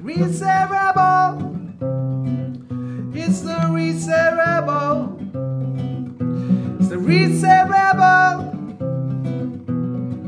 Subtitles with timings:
[0.00, 1.54] Reset Rebel.
[3.12, 5.18] It's the Reset Rebel.
[6.78, 8.54] It's the Reset Rebel.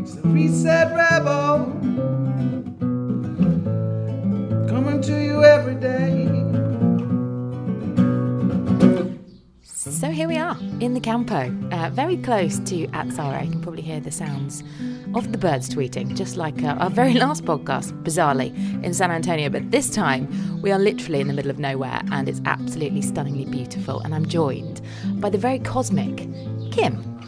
[0.02, 1.66] It's the Rebel.
[4.68, 6.26] Coming to you every day.
[9.62, 13.44] So here we are in the campo, uh, very close to Atzaró.
[13.44, 14.64] You can probably hear the sounds
[15.14, 18.54] of the birds tweeting, just like uh, our very last podcast, bizarrely,
[18.84, 19.48] in San Antonio.
[19.48, 20.28] But this time,
[20.62, 24.00] we are literally in the middle of nowhere and it's absolutely stunningly beautiful.
[24.00, 24.80] And I'm joined
[25.20, 26.16] by the very cosmic
[26.70, 27.19] Kim.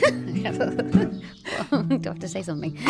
[0.00, 0.70] Hello.
[1.98, 2.78] Do I have to say something?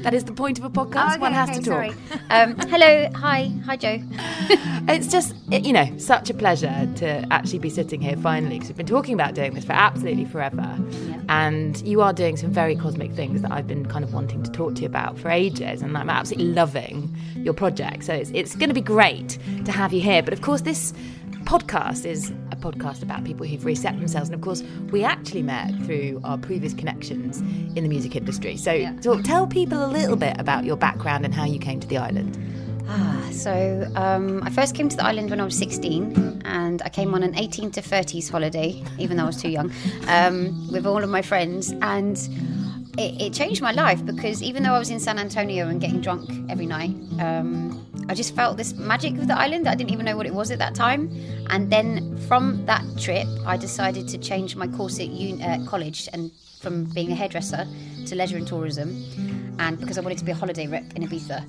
[0.00, 1.12] That is the point of a podcast.
[1.12, 1.94] Okay, One has okay, to talk.
[2.30, 3.08] Um, hello.
[3.14, 3.50] Hi.
[3.64, 4.00] Hi, Jo.
[4.88, 8.76] It's just, you know, such a pleasure to actually be sitting here finally because we've
[8.76, 10.78] been talking about doing this for absolutely forever.
[11.28, 14.50] And you are doing some very cosmic things that I've been kind of wanting to
[14.52, 15.82] talk to you about for ages.
[15.82, 18.04] And I'm absolutely loving your project.
[18.04, 20.22] So it's, it's going to be great to have you here.
[20.22, 20.92] But of course, this
[21.46, 24.28] podcast is a podcast about people who've reset themselves.
[24.28, 27.40] And of course, we actually met through our previous connections
[27.76, 28.56] in the music industry.
[28.56, 31.86] So, so tell people a little bit about your background and how you came to
[31.88, 32.38] the island.
[32.88, 36.88] Ah, so um, I first came to the island when I was 16, and I
[36.88, 39.72] came on an 18 to 30s holiday, even though I was too young,
[40.06, 41.72] um, with all of my friends.
[41.82, 42.16] And
[42.96, 46.00] it, it changed my life because even though I was in San Antonio and getting
[46.00, 49.68] drunk every night, um, I just felt this magic of the island.
[49.68, 51.10] I didn't even know what it was at that time.
[51.50, 56.30] And then from that trip, I decided to change my course at uh, college and
[56.60, 57.66] from being a hairdresser
[58.06, 59.04] to leisure and tourism.
[59.58, 61.40] And because I wanted to be a holiday rep in Ibiza.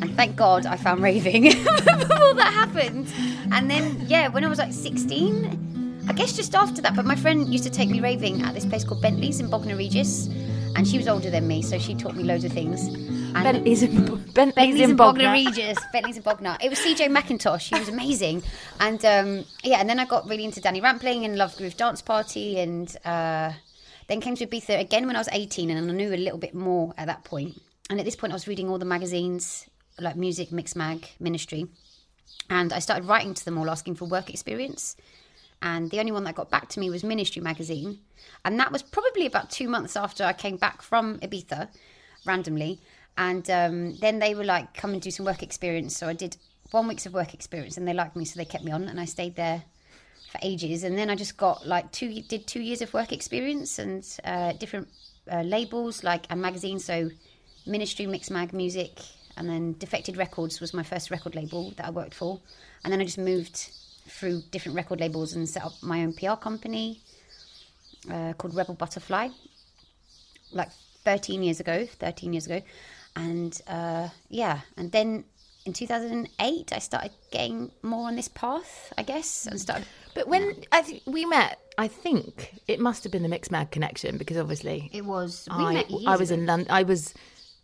[0.00, 3.12] And thank God I found raving before that happened.
[3.52, 7.16] And then, yeah, when I was like 16, I guess just after that, but my
[7.16, 10.28] friend used to take me raving at this place called Bentley's in Bognor Regis.
[10.76, 12.88] And she was older than me, so she taught me loads of things.
[13.34, 14.96] And Bentley's in, Bentley's Bentley's in.
[14.96, 15.78] Bognor Regis.
[15.92, 16.56] Bentley's in Bognor.
[16.62, 17.74] It was CJ Mackintosh.
[17.74, 18.42] He was amazing.
[18.80, 22.02] And um, yeah, and then I got really into Danny Rampling and Love Groove Dance
[22.02, 23.52] Party and uh,
[24.08, 26.54] then came to Ibiza again when I was 18 and I knew a little bit
[26.54, 27.60] more at that point.
[27.88, 29.68] And at this point, I was reading all the magazines
[30.00, 31.66] like Muzik, Mix Mag, Ministry.
[32.50, 34.96] And I started writing to them all asking for work experience.
[35.62, 38.00] And the only one that got back to me was Ministry magazine.
[38.44, 41.68] And that was probably about two months after I came back from Ibiza
[42.26, 42.80] randomly.
[43.18, 45.96] And um, then they were like, come and do some work experience.
[45.96, 46.36] So I did
[46.70, 48.24] one week's of work experience and they liked me.
[48.24, 49.62] So they kept me on and I stayed there
[50.30, 50.84] for ages.
[50.84, 54.52] And then I just got like two, did two years of work experience and uh,
[54.52, 54.88] different
[55.30, 56.84] uh, labels like and magazines.
[56.84, 57.10] So
[57.66, 59.00] Ministry, Mix Mag, Muzik,
[59.36, 62.40] and then Defected Records was my first record label that I worked for.
[62.84, 63.70] And then I just moved
[64.08, 67.00] through different record labels and set up my own PR company
[68.10, 69.28] uh, called Rebel Butterfly,
[70.52, 70.70] like
[71.04, 71.86] 13 years ago.
[71.98, 72.62] 13 years ago,
[73.16, 75.24] and uh, yeah, and then
[75.64, 79.86] in 2008 I started getting more on this path, I guess, and started.
[80.14, 83.70] But when I th- we met, I think it must have been the Mixed Mag
[83.70, 85.48] connection because obviously It was.
[85.50, 86.40] We I, I was ago.
[86.40, 86.68] in London.
[86.70, 87.12] I was,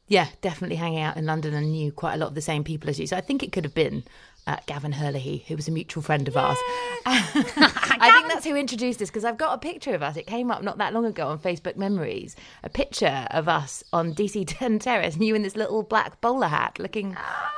[0.08, 2.90] yeah, definitely hanging out in London and knew quite a lot of the same people
[2.90, 3.06] as you.
[3.06, 4.04] So I think it could have been
[4.46, 6.58] uh, Gavin Hurley, who was a mutual friend of ours.
[7.06, 10.16] I think that's who introduced us because I've got a picture of us.
[10.16, 12.34] It came up not that long ago on Facebook Memories.
[12.64, 16.48] A picture of us on DC 10 Terrace, and you in this little black bowler
[16.48, 17.16] hat, looking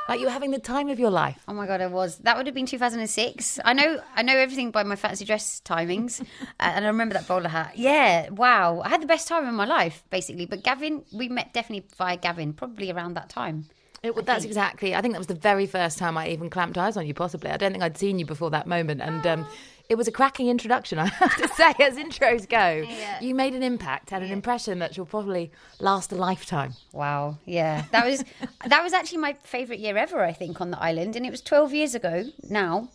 [0.09, 1.43] like you were having the time of your life.
[1.49, 2.19] Oh my god, I was.
[2.19, 3.61] That would have been 2006.
[3.65, 6.25] I know, I know everything by my fancy dress timings, uh,
[6.59, 7.73] and I remember that bowler hat.
[7.77, 10.47] Yeah, wow, I had the best time of my life, basically.
[10.47, 13.67] But Gavin, we met definitely via Gavin, probably around that time.
[14.05, 14.95] It, well, that's exactly.
[14.95, 17.15] I think that was the very first time I even clamped eyes on you.
[17.15, 19.47] Possibly, I don't think I'd seen you before that moment, and um,
[19.89, 20.99] it was a cracking introduction.
[21.01, 22.87] I have to say, as intros go,
[23.23, 25.51] you made an impact, had an impression that will probably
[25.81, 26.75] last a lifetime.
[26.93, 28.23] Wow, yeah, that was
[28.67, 30.23] that was actually my favorite year ever.
[30.23, 32.91] I think on the island, and it was 12 years ago now,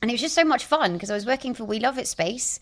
[0.00, 2.08] and it was just so much fun because I was working for We Love at
[2.08, 2.60] Space,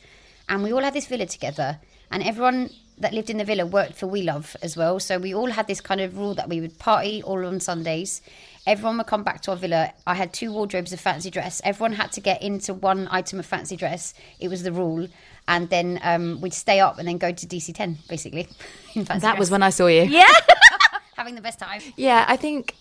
[0.48, 1.78] and we all had this villa together,
[2.10, 4.98] and everyone that lived in the villa worked for We Love as well.
[5.00, 8.20] So we all had this kind of rule that we would party all on Sundays.
[8.66, 9.92] Everyone would come back to our villa.
[10.06, 11.60] I had two wardrobes of fancy dress.
[11.64, 14.14] Everyone had to get into one item of fancy dress.
[14.40, 15.08] It was the rule.
[15.46, 18.48] And then um, we'd stay up and then go to DC 10, basically.
[18.94, 20.02] In fancy That was when I saw you.
[20.02, 20.28] Yeah.
[21.16, 21.80] Having the best time.
[21.96, 22.74] Yeah, I think.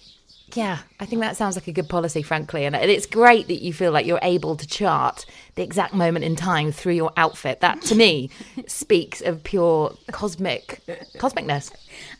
[0.53, 3.73] Yeah, I think that sounds like a good policy, frankly, and it's great that you
[3.73, 7.59] feel like you're able to chart the exact moment in time through your outfit.
[7.59, 8.29] That, to me,
[8.67, 10.81] speaks of pure cosmic
[11.17, 11.71] cosmicness.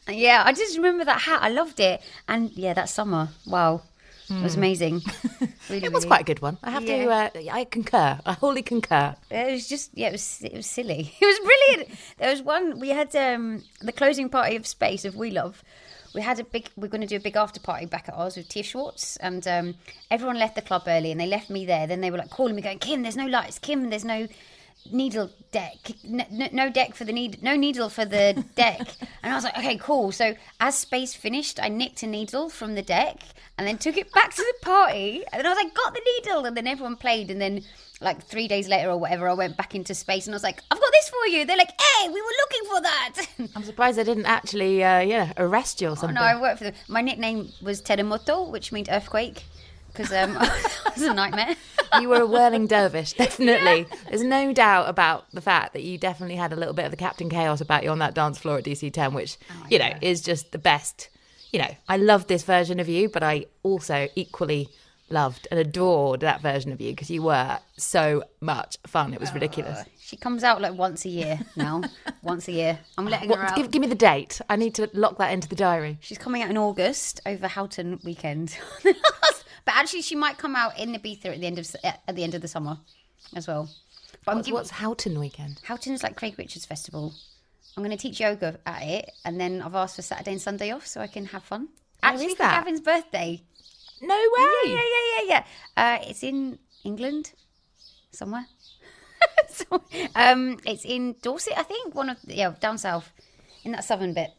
[0.10, 1.40] Yeah, I just remember that hat.
[1.42, 2.02] I loved it.
[2.28, 3.30] And yeah, that summer.
[3.46, 3.84] Wow.
[4.30, 5.02] It was amazing.
[5.70, 6.58] Really, It was really- quite a good one.
[6.62, 7.08] I have to.
[7.10, 8.20] Uh, I concur.
[8.26, 9.16] I wholly concur.
[9.32, 11.14] It was just yeah, it was it was silly.
[11.22, 11.98] It was brilliant.
[12.18, 15.64] There was one we had um the closing party of Space of We Love
[16.14, 16.70] we had a big.
[16.76, 19.48] We're going to do a big after party back at ours with Tia Schwartz, and
[19.48, 19.76] um,
[20.12, 21.88] everyone left the club early, and they left me there.
[21.88, 23.60] Then they were like calling me, going, "Kim, there's no lights.
[23.60, 24.28] Kim, there's no."
[24.92, 26.24] needle deck no,
[26.54, 28.88] no deck for the need no needle for the deck
[29.22, 32.76] and i was like okay cool so as space finished i nicked a needle from
[32.76, 33.18] the deck
[33.58, 36.02] and then took it back to the party and then i was like got the
[36.16, 37.62] needle and then everyone played and then
[38.02, 40.62] like three days later or whatever i went back into space and i was like
[40.70, 43.14] i've got this for you they're like hey we were looking for that
[43.56, 46.16] I'm surprised they didn't actually, uh, yeah, arrest you or Oh, something.
[46.16, 46.74] no, I worked for them.
[46.88, 49.44] My nickname was Terremoto, which means earthquake,
[49.92, 51.56] because um, it was a nightmare.
[52.02, 53.86] you were a whirling dervish, definitely.
[54.10, 56.98] There's no doubt about the fact that you definitely had a little bit of the
[56.98, 59.38] Captain Chaos about you on that dance floor at DC 10, which,
[59.70, 60.00] you know, yeah.
[60.02, 61.10] is just the best.
[61.52, 64.70] You know, I love this version of you, but I also equally
[65.10, 69.14] loved and adored that version of you because you were so much fun.
[69.14, 69.86] It was uh, ridiculous.
[70.00, 71.82] She comes out like once a year now.
[72.22, 72.80] once a year.
[72.98, 73.56] I'm letting her out.
[73.56, 74.42] give, give me the date.
[74.50, 75.98] I need to lock that into the diary.
[76.02, 78.58] She's coming out in August over Houghton weekend.
[78.84, 78.96] but
[79.66, 82.42] actually, she might come out in Ibiza at the end of at the end of
[82.42, 82.78] the summer
[83.36, 83.70] as well.
[84.26, 85.62] But What's, giving, what's Houghton weekend?
[85.64, 87.14] Houghton's like Craig Richards Festival.
[87.76, 90.72] I'm going to teach yoga at it, and then I've asked for Saturday and Sunday
[90.72, 91.70] off so I can have fun.
[92.02, 92.44] Actually, for?
[92.44, 93.42] Gavin's birthday.
[94.02, 94.46] No way.
[94.66, 95.44] Yeah, yeah, yeah, yeah, yeah.
[95.76, 97.34] Uh, it's in England,
[98.12, 98.46] somewhere.
[99.50, 99.82] so,
[100.16, 101.96] um, it's in Dorset, I think.
[101.96, 103.12] One of yeah, down south,
[103.64, 104.32] in that southern bit.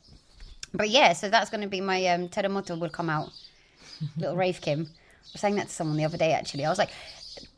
[0.73, 3.31] But yeah, so that's going to be my um, Terremoto will come out.
[4.17, 4.83] Little rave Kim.
[4.83, 6.33] I was saying that to someone the other day.
[6.33, 6.91] Actually, I was like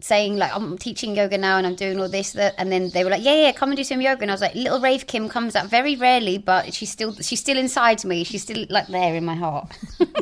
[0.01, 3.05] saying like I'm teaching yoga now and I'm doing all this that, and then they
[3.05, 4.23] were like, yeah, yeah, come and do some yoga.
[4.23, 7.41] And I was like, little rave Kim comes out very rarely, but she's still she's
[7.41, 8.25] still inside me.
[8.25, 9.77] She's still like there in my heart.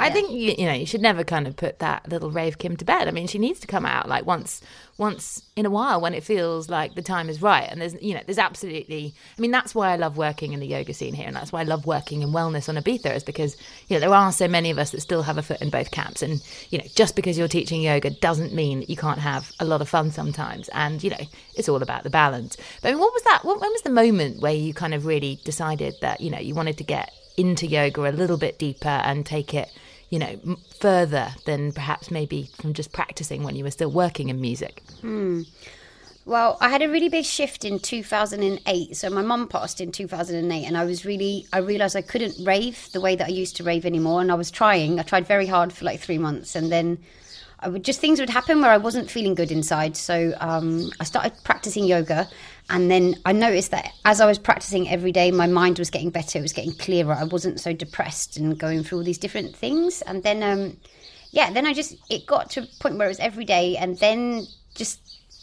[0.00, 2.76] I think you, you know you should never kind of put that little rave Kim
[2.76, 3.06] to bed.
[3.06, 4.62] I mean, she needs to come out like once
[4.96, 7.68] once in a while when it feels like the time is right.
[7.70, 9.14] And there's you know there's absolutely.
[9.36, 11.60] I mean, that's why I love working in the yoga scene here, and that's why
[11.60, 13.56] I love working in wellness on Ibiza is because
[13.88, 15.90] you know there are so many of us that still have a foot in both
[15.90, 19.52] camps, and you know just because you're teaching yoga doesn't mean that you can't have
[19.60, 20.68] a lot of fun sometimes.
[20.70, 21.26] And you know
[21.56, 22.56] it's all about the balance.
[22.80, 23.44] But I mean, what was that?
[23.44, 26.54] What, when was the moment where you kind of really decided that you know you
[26.54, 29.70] wanted to get into yoga a little bit deeper and take it
[30.10, 30.38] you know,
[30.80, 34.82] further than perhaps maybe from just practicing when you were still working in music.
[36.26, 38.96] Well, I had a really big shift in 2008.
[38.96, 42.88] So my mum passed in 2008, and I was really, I realised I couldn't rave
[42.92, 44.20] the way that I used to rave anymore.
[44.20, 45.00] And I was trying.
[45.00, 46.98] I tried very hard for like three months, and then
[47.60, 49.96] I would just things would happen where I wasn't feeling good inside.
[49.96, 52.28] So um, I started practicing yoga,
[52.70, 56.10] and then I noticed that as I was practicing every day, my mind was getting
[56.10, 56.38] better.
[56.38, 57.12] It was getting clearer.
[57.12, 60.02] I wasn't so depressed and going through all these different things.
[60.02, 60.76] And then, um,
[61.32, 63.98] yeah, then I just it got to a point where it was every day, and
[63.98, 65.00] then just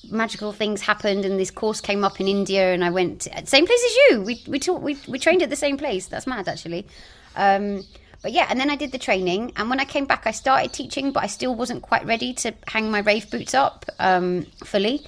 [0.10, 3.66] magical things happened and this course came up in India and I went to, same
[3.66, 6.48] place as you we we taught we, we trained at the same place that's mad
[6.48, 6.88] actually
[7.36, 7.84] um
[8.22, 10.72] but yeah and then I did the training and when I came back I started
[10.72, 15.06] teaching but I still wasn't quite ready to hang my rave boots up um fully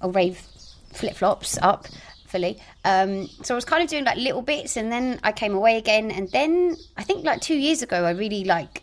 [0.00, 0.46] or rave
[0.92, 1.86] flip flops up
[2.26, 2.58] fully.
[2.84, 5.76] Um, so I was kind of doing like little bits, and then I came away
[5.76, 8.82] again, and then I think like two years ago, I really like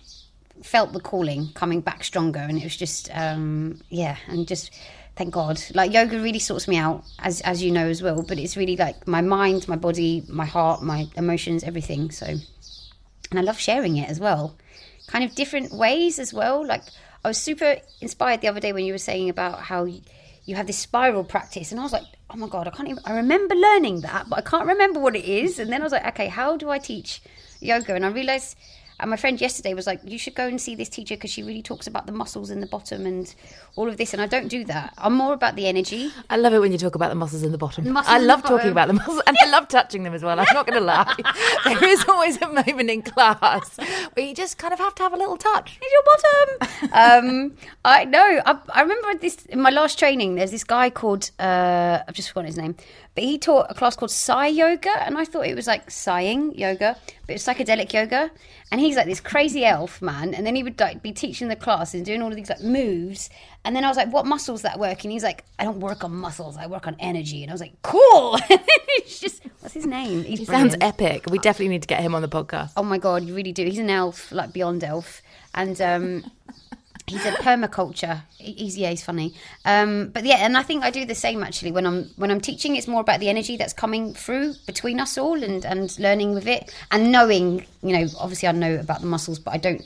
[0.64, 4.72] felt the calling coming back stronger, and it was just um, yeah, and just
[5.16, 8.24] thank God, like yoga really sorts me out, as as you know as well.
[8.24, 12.12] But it's really like my mind, my body, my heart, my emotions, everything.
[12.12, 14.56] So, and I love sharing it as well,
[15.08, 16.66] kind of different ways as well.
[16.66, 16.84] Like
[17.26, 20.02] I was super inspired the other day when you were saying about how you,
[20.50, 23.04] you have this spiral practice, and I was like, oh my god, I can't even.
[23.06, 25.60] I remember learning that, but I can't remember what it is.
[25.60, 27.22] And then I was like, okay, how do I teach
[27.60, 27.94] yoga?
[27.94, 28.58] And I realized.
[29.00, 31.44] And my friend yesterday was like, "You should go and see this teacher because she
[31.44, 33.34] really talks about the muscles in the bottom and
[33.76, 34.94] all of this." And I don't do that.
[34.98, 36.12] I'm more about the energy.
[36.30, 37.90] I love it when you talk about the muscles in the bottom.
[37.92, 40.40] muscles I love talking about the muscles, and I love touching them as well.
[40.40, 41.16] I'm not going to lie.
[41.66, 43.78] there is always a moment in class
[44.14, 45.80] where you just kind of have to have a little touch.
[45.82, 46.90] Is your bottom?
[46.94, 48.42] um, I know.
[48.46, 50.36] I, I remember this in my last training.
[50.36, 52.76] There's this guy called uh, I've just forgotten his name,
[53.16, 56.54] but he taught a class called Psy Yoga, and I thought it was like sighing
[56.56, 56.98] yoga,
[57.30, 58.32] but it's psychedelic yoga.
[58.72, 61.56] And he's like this crazy elf man, and then he would like be teaching the
[61.56, 63.30] class and doing all of these like moves.
[63.64, 66.04] And then I was like, "What muscles that work?" And he's like, "I don't work
[66.04, 66.58] on muscles.
[66.58, 70.24] I work on energy." And I was like, "Cool." it's just what's his name?
[70.24, 71.26] He's He sounds epic.
[71.30, 72.72] We definitely need to get him on the podcast.
[72.76, 73.64] Oh my god, you really do.
[73.64, 75.22] He's an elf, like beyond elf,
[75.54, 76.32] and um,
[77.10, 78.22] he's a permaculture.
[78.38, 79.34] He- He's yeah, he's funny.
[79.66, 82.42] Um, but yeah, and I think I do the same actually when I'm when I'm
[82.42, 82.76] teaching.
[82.76, 86.48] It's more about the energy that's coming through between us all, and and learning with
[86.48, 87.66] it, and knowing.
[87.84, 89.84] You know, obviously I know about the muscles, but I don't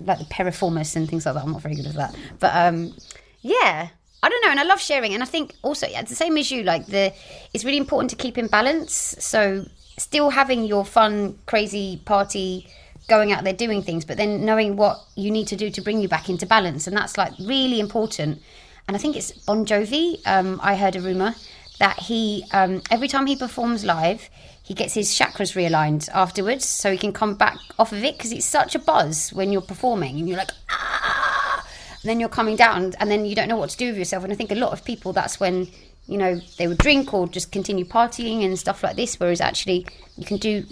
[0.00, 1.44] like the piriformis and things like that.
[1.44, 2.14] I'm not very good at that.
[2.40, 2.94] But um,
[3.40, 3.88] yeah.
[4.22, 6.36] I don't know, and I love sharing, and I think also yeah, it's the same
[6.38, 6.64] as you.
[6.64, 7.12] Like the,
[7.54, 9.14] it's really important to keep in balance.
[9.20, 9.66] So
[9.98, 12.66] still having your fun, crazy party,
[13.08, 16.00] going out there doing things, but then knowing what you need to do to bring
[16.00, 18.42] you back into balance, and that's like really important.
[18.88, 20.20] And I think it's Bon Jovi.
[20.26, 21.34] Um, I heard a rumor
[21.78, 24.28] that he um, every time he performs live,
[24.62, 28.32] he gets his chakras realigned afterwards, so he can come back off of it because
[28.32, 31.66] it's such a buzz when you're performing and you're like ah,
[32.02, 34.24] and then you're coming down, and then you don't know what to do with yourself.
[34.24, 35.68] And I think a lot of people that's when
[36.06, 39.86] you know they would drink or just continue partying and stuff like this, whereas actually
[40.16, 40.64] you can do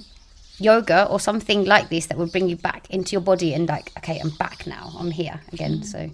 [0.58, 3.90] yoga or something like this that will bring you back into your body and like
[3.98, 6.08] okay i'm back now i'm here again so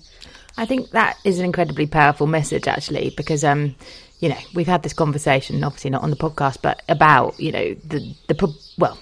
[0.56, 3.74] I think that is an incredibly powerful message, actually, because um,
[4.18, 7.74] you know we've had this conversation, obviously not on the podcast, but about you know
[7.74, 8.98] the the well.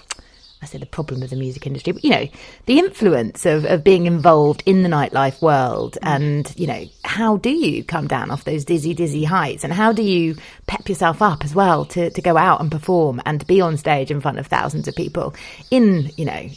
[0.61, 2.27] I say the problem of the music industry, but you know,
[2.65, 7.49] the influence of, of being involved in the nightlife world and, you know, how do
[7.49, 10.35] you come down off those dizzy, dizzy heights and how do you
[10.67, 13.77] pep yourself up as well to, to go out and perform and to be on
[13.77, 15.33] stage in front of thousands of people
[15.71, 16.49] in, you know,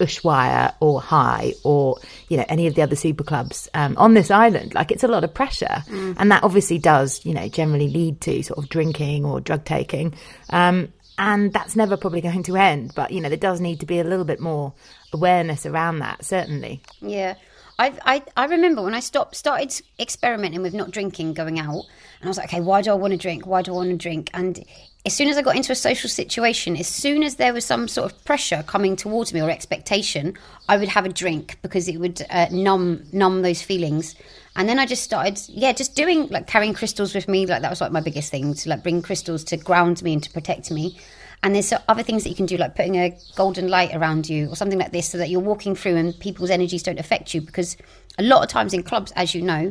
[0.00, 1.98] Ushuaia or Hï or
[2.28, 4.74] you know any of the other super clubs um, on this island.
[4.74, 6.16] Like it's a lot of pressure, mm.
[6.18, 10.14] and that obviously does you know generally lead to sort of drinking or drug taking,
[10.50, 12.92] um, and that's never probably going to end.
[12.94, 14.72] But you know there does need to be a little bit more
[15.12, 16.24] awareness around that.
[16.24, 17.34] Certainly, yeah.
[17.76, 21.84] I, I, I remember when I stopped started experimenting with not drinking, going out,
[22.20, 23.46] and I was like, okay, why do I want to drink?
[23.46, 24.30] Why do I want to drink?
[24.32, 24.64] And
[25.06, 27.88] as soon as I got into a social situation, as soon as there was some
[27.88, 30.34] sort of pressure coming towards me or expectation,
[30.66, 34.14] I would have a drink because it would uh, numb numb those feelings.
[34.56, 37.44] And then I just started, yeah, just doing like carrying crystals with me.
[37.44, 40.22] Like that was like my biggest thing to like bring crystals to ground me and
[40.22, 40.98] to protect me.
[41.42, 44.48] And there's other things that you can do, like putting a golden light around you
[44.48, 47.42] or something like this, so that you're walking through and people's energies don't affect you.
[47.42, 47.76] Because
[48.18, 49.70] a lot of times in clubs, as you know,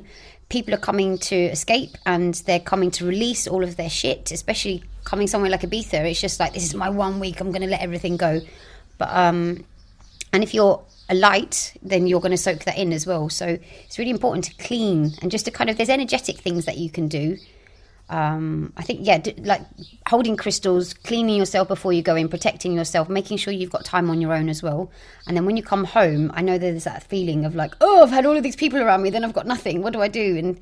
[0.49, 4.83] people are coming to escape and they're coming to release all of their shit, especially
[5.03, 6.09] coming somewhere like Ibiza.
[6.09, 8.41] It's just like, this is my one week, I'm going to let everything go.
[8.97, 9.65] But, um,
[10.31, 13.29] and if you're a light, then you're going to soak that in as well.
[13.29, 16.77] So it's really important to clean and just to kind of, there's energetic things that
[16.77, 17.37] you can do.
[18.09, 19.61] Um, I think, yeah, d- like
[20.07, 24.09] holding crystals, cleaning yourself before you go in, protecting yourself, making sure you've got time
[24.09, 24.91] on your own as well.
[25.25, 28.11] And then when you come home, I know there's that feeling of like, oh, I've
[28.11, 29.81] had all of these people around me, then I've got nothing.
[29.81, 30.37] What do I do?
[30.37, 30.59] And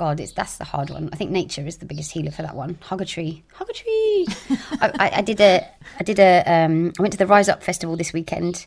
[0.00, 1.10] God, it's that's the hard one.
[1.12, 2.78] I think nature is the biggest healer for that one.
[2.80, 4.26] Hug a tree, hug a tree.
[4.80, 7.62] I, I, I, did a, I did a, um, I went to the Rise Up
[7.62, 8.66] festival this weekend,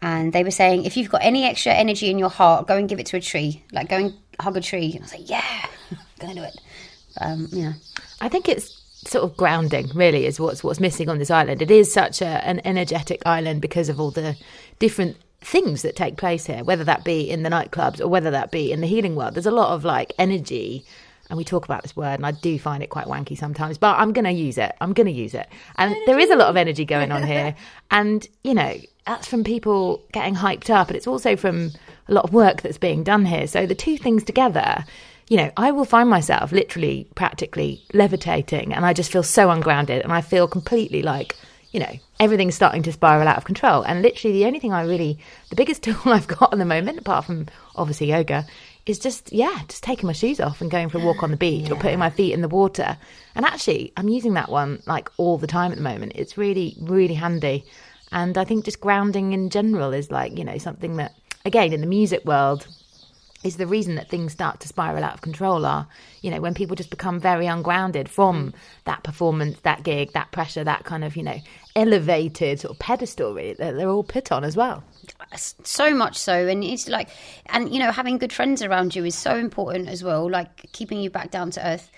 [0.00, 2.88] and they were saying if you've got any extra energy in your heart, go and
[2.88, 3.64] give it to a tree.
[3.72, 4.92] Like go and hug a tree.
[4.92, 5.66] And I was like, yeah,
[6.20, 6.60] gonna do it.
[7.20, 7.72] Um, yeah,
[8.20, 11.62] I think it's sort of grounding really is what's what's missing on this island.
[11.62, 14.36] It is such a, an energetic island because of all the
[14.78, 18.50] different things that take place here, whether that be in the nightclubs or whether that
[18.50, 19.34] be in the healing world.
[19.34, 20.84] There's a lot of like energy.
[21.28, 23.96] And we talk about this word, and I do find it quite wanky sometimes, but
[24.00, 24.74] I'm going to use it.
[24.80, 25.48] I'm going to use it.
[25.76, 26.04] And energy.
[26.06, 27.54] there is a lot of energy going on here.
[27.92, 31.70] and, you know, that's from people getting hyped up, but it's also from
[32.08, 33.46] a lot of work that's being done here.
[33.46, 34.84] So the two things together,
[35.28, 40.02] you know, I will find myself literally, practically levitating, and I just feel so ungrounded,
[40.02, 41.36] and I feel completely like
[41.72, 43.82] you know, everything's starting to spiral out of control.
[43.82, 45.18] And literally, the only thing I really,
[45.50, 47.46] the biggest tool I've got at the moment, apart from
[47.76, 48.46] obviously yoga,
[48.86, 51.36] is just, yeah, just taking my shoes off and going for a walk on the
[51.36, 51.74] beach yeah.
[51.74, 52.96] or putting my feet in the water.
[53.34, 56.12] And actually, I'm using that one like all the time at the moment.
[56.14, 57.64] It's really, really handy.
[58.12, 61.80] And I think just grounding in general is like, you know, something that, again, in
[61.80, 62.66] the music world,
[63.42, 65.86] is the reason that things start to spiral out of control are
[66.20, 68.54] you know when people just become very ungrounded from mm.
[68.84, 71.38] that performance that gig that pressure that kind of you know
[71.76, 74.82] elevated sort of pedestal really that they're all put on as well
[75.36, 77.08] so much so and it's like
[77.46, 81.00] and you know having good friends around you is so important as well like keeping
[81.00, 81.90] you back down to earth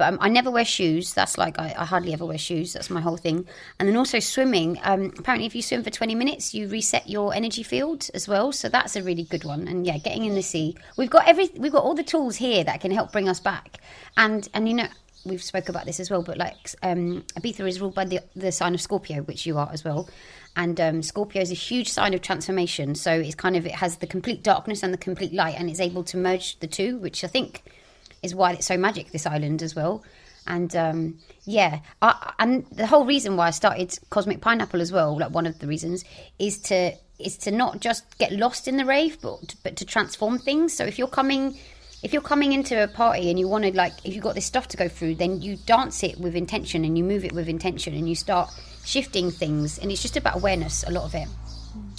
[0.00, 1.12] but um, I never wear shoes.
[1.12, 2.72] That's like I, I, hardly ever wear shoes.
[2.72, 3.46] That's my whole thing.
[3.78, 4.80] And then also swimming.
[4.82, 8.50] Um, apparently, if you swim for 20 minutes, you reset your energy field as well.
[8.50, 9.68] So that's a really good one.
[9.68, 10.74] And yeah, getting in the sea.
[10.96, 13.76] We've got every we've got all the tools here that can help bring us back.
[14.16, 14.88] And and you know
[15.24, 16.22] we've spoke about this as well.
[16.22, 19.70] But like um, Ibiza is ruled by the the sign of Scorpio, which you are
[19.72, 20.08] as well
[20.56, 22.94] and um, Scorpio is a huge sign of transformation.
[22.94, 25.80] So it's kind of it has the complete darkness and the complete light, and it's
[25.80, 27.62] able to merge the two, which I think
[28.22, 30.02] is why it's so magic this island as well.
[30.46, 35.16] And um, yeah, I, and the whole reason why I started Cosmic Pineapple as well,
[35.16, 36.04] like one of the reasons,
[36.38, 40.38] is to is to not just get lost in the rave, but but to transform
[40.38, 40.74] things.
[40.74, 41.56] So if you're coming
[42.02, 44.46] if you're coming into a party and you want to like if you've got this
[44.46, 47.48] stuff to go through then you dance it with intention and you move it with
[47.48, 48.50] intention and you start
[48.84, 51.28] shifting things and it's just about awareness a lot of it.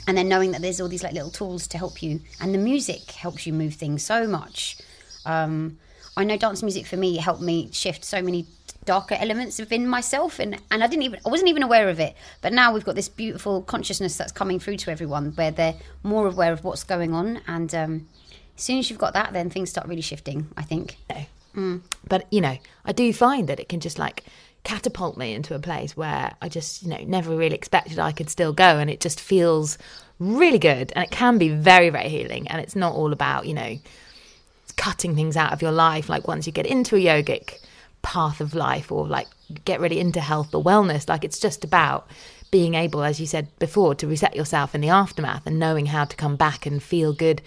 [0.08, 2.58] And then knowing that there's all these like little tools to help you and the
[2.58, 4.78] music helps you move things so much.
[5.26, 5.78] Um,
[6.18, 8.48] I know dance music for me helped me shift so many
[8.84, 12.16] darker elements within myself and and I didn't even I wasn't even aware of it.
[12.42, 16.28] But now we've got this beautiful consciousness that's coming through to everyone where they're more
[16.28, 18.08] aware of what's going on and um,
[18.62, 20.98] as soon as you've got that then things start really shifting I think.
[21.56, 21.82] Mm.
[22.08, 24.24] But you know, I do find that it can just like
[24.64, 28.30] catapult me into a place where I just you know never really expected I could
[28.30, 29.78] still go, and it just feels
[30.20, 33.54] really good, and it can be very very healing, and it's not all about you
[33.54, 33.78] know
[34.78, 36.10] cutting things out of your life.
[36.10, 37.60] Like once you get into a yogic
[38.02, 39.28] path of life, or like
[39.66, 42.08] get really into health or wellness, like it's just about
[42.52, 46.04] being able, as you said before, to reset yourself in the aftermath and knowing how
[46.04, 47.42] to come back and feel good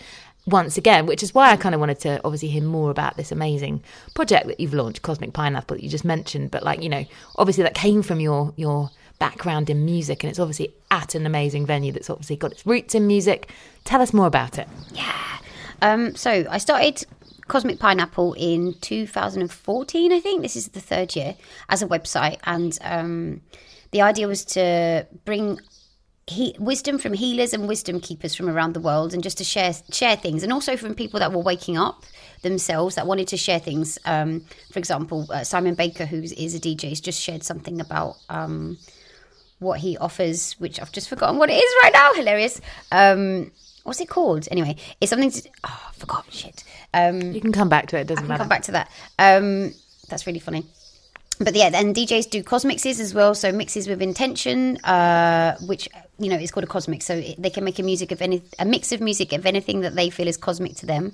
[0.46, 3.32] once again, which is why I kind of wanted to obviously hear more about this
[3.32, 3.82] amazing
[4.14, 6.50] project that you've launched, Cosmic Pineapple, that you just mentioned.
[6.50, 7.04] But like, you know,
[7.36, 11.64] obviously that came from your your background in music and it's obviously at an amazing
[11.64, 13.50] venue that's obviously got its roots in music.
[13.84, 14.68] Tell us more about it.
[14.92, 15.38] Yeah.
[15.80, 17.04] Um, so I started
[17.48, 20.42] Cosmic Pineapple in 2014, I think.
[20.42, 21.36] This is the third year
[21.68, 23.40] as a website, and um,
[23.90, 25.60] the idea was to bring
[26.26, 29.72] he- wisdom from healers and wisdom keepers from around the world, and just to share
[29.92, 32.04] share things, and also from people that were waking up
[32.42, 33.98] themselves that wanted to share things.
[34.04, 38.16] Um, for example, uh, Simon Baker, who is a DJ, has just shared something about.
[38.28, 38.78] Um,
[39.60, 42.12] what he offers, which I've just forgotten what it is right now.
[42.12, 42.60] Hilarious.
[42.92, 43.50] Um,
[43.84, 44.46] what's it called?
[44.50, 45.30] Anyway, it's something.
[45.30, 46.26] To, oh, I forgot.
[46.28, 46.64] Shit.
[46.92, 48.40] Um, You can come back to it, it doesn't matter.
[48.40, 48.90] come back to that.
[49.18, 49.72] Um,
[50.10, 50.66] that's really funny.
[51.38, 53.34] But yeah, then DJs do cosmixes as well.
[53.34, 57.02] So mixes with intention, uh, which you know it's called a cosmic.
[57.02, 59.80] So it, they can make a music of any a mix of music of anything
[59.80, 61.12] that they feel is cosmic to them.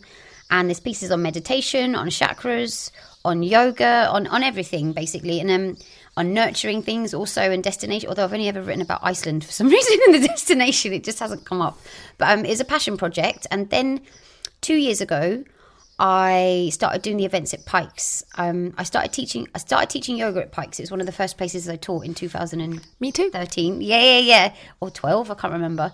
[0.53, 2.91] And there's pieces on meditation, on chakras,
[3.25, 5.77] on yoga, on on everything basically, and um,
[6.17, 8.09] on nurturing things also and destination.
[8.09, 11.19] Although I've only ever written about Iceland for some reason in the destination, it just
[11.19, 11.79] hasn't come up.
[12.19, 13.47] But um, it's a passion project.
[13.51, 14.01] And then
[14.61, 15.45] two years ago,
[16.03, 18.25] I started doing the events at Pikes.
[18.39, 19.47] Um, I started teaching.
[19.55, 20.81] I started teaching yoga at Pikes.
[20.81, 22.81] It was one of the first places I taught in 2013.
[23.01, 23.31] Me too.
[23.85, 24.55] Yeah, yeah, yeah.
[24.81, 25.31] Or 12.
[25.31, 25.93] I can't remember.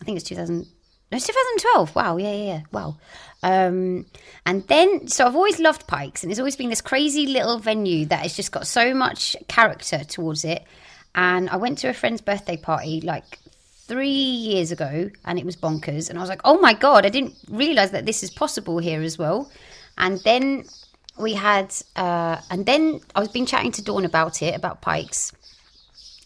[0.00, 0.56] I think it's 2000.
[0.56, 0.66] No,
[1.12, 1.94] it's 2012.
[1.94, 2.16] Wow.
[2.16, 2.60] Yeah, yeah, yeah.
[2.72, 2.96] Wow.
[3.44, 4.06] Um,
[4.44, 8.06] and then, so I've always loved Pikes, and it's always been this crazy little venue
[8.06, 10.64] that has just got so much character towards it.
[11.14, 13.38] And I went to a friend's birthday party like
[13.86, 17.08] three years ago and it was bonkers and i was like oh my god i
[17.08, 19.50] didn't realize that this is possible here as well.
[19.96, 20.64] And then
[21.18, 25.32] we had uh and then i was been chatting to dawn about it about pikes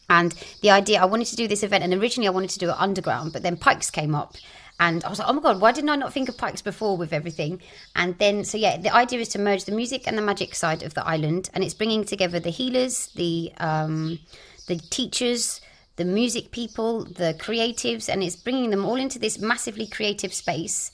[0.09, 2.71] and the idea i wanted to do this event and originally i wanted to do
[2.71, 4.35] it underground but then pikes came up
[4.81, 6.97] and i was like oh my god why didn't i not think of pikes before
[6.97, 7.61] with everything?
[7.97, 10.83] And then so yeah the idea is to merge the music and the magic side
[10.83, 14.19] of the island and it's bringing together the healers the um
[14.69, 15.61] the teachers
[15.99, 20.91] the music people, the creatives, and it's bringing them all into this massively creative space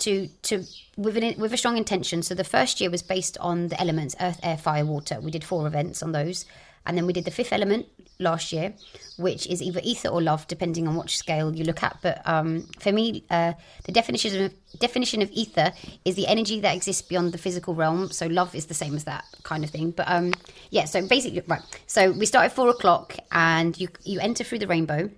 [0.00, 0.64] to to
[0.96, 2.22] with an, with a strong intention.
[2.22, 5.20] So the first year was based on the elements: earth, air, fire, water.
[5.20, 6.44] We did four events on those,
[6.84, 7.86] and then we did the fifth element
[8.20, 8.74] last year,
[9.16, 11.98] which is either ether or love, depending on which scale you look at.
[12.02, 13.54] But um, for me, uh,
[13.84, 15.72] the definition of definition of ether
[16.04, 18.10] is the energy that exists beyond the physical realm.
[18.10, 19.90] So love is the same as that kind of thing.
[19.90, 20.32] But um,
[20.70, 21.62] yeah, so basically, right.
[21.86, 25.10] So we start at four o'clock, and you you enter through the rainbow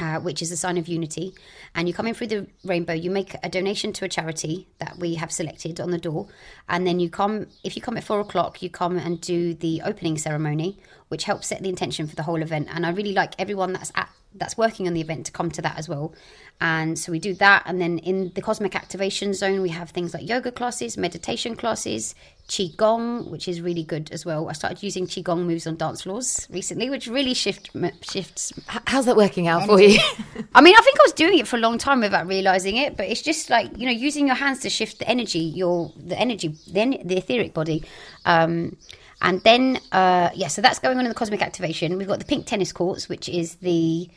[0.00, 1.34] uh, which is a sign of unity.
[1.74, 4.98] And you come in through the rainbow, you make a donation to a charity that
[4.98, 6.26] we have selected on the door.
[6.68, 9.82] And then you come, if you come at four o'clock, you come and do the
[9.84, 12.68] opening ceremony, which helps set the intention for the whole event.
[12.72, 15.62] And I really like everyone that's at that's working on the event to come to
[15.62, 16.14] that as well.
[16.60, 17.64] And so we do that.
[17.66, 22.14] And then in the cosmic activation zone, we have things like yoga classes, meditation classes,
[22.50, 24.48] qigong, which is really good as well.
[24.48, 27.70] I started using qigong moves on dance floors recently, which really shift
[28.02, 30.00] shifts How's that working out for you?
[30.54, 32.96] I mean, I think I was doing it for a long time without realizing it,
[32.96, 36.18] but it's just like you know, using your hands to shift the energy, your the
[36.18, 37.84] energy, then the etheric body,
[38.24, 38.76] um,
[39.22, 41.96] and then uh, yeah, so that's going on in the cosmic activation.
[41.96, 44.10] We've got the pink tennis courts, which is the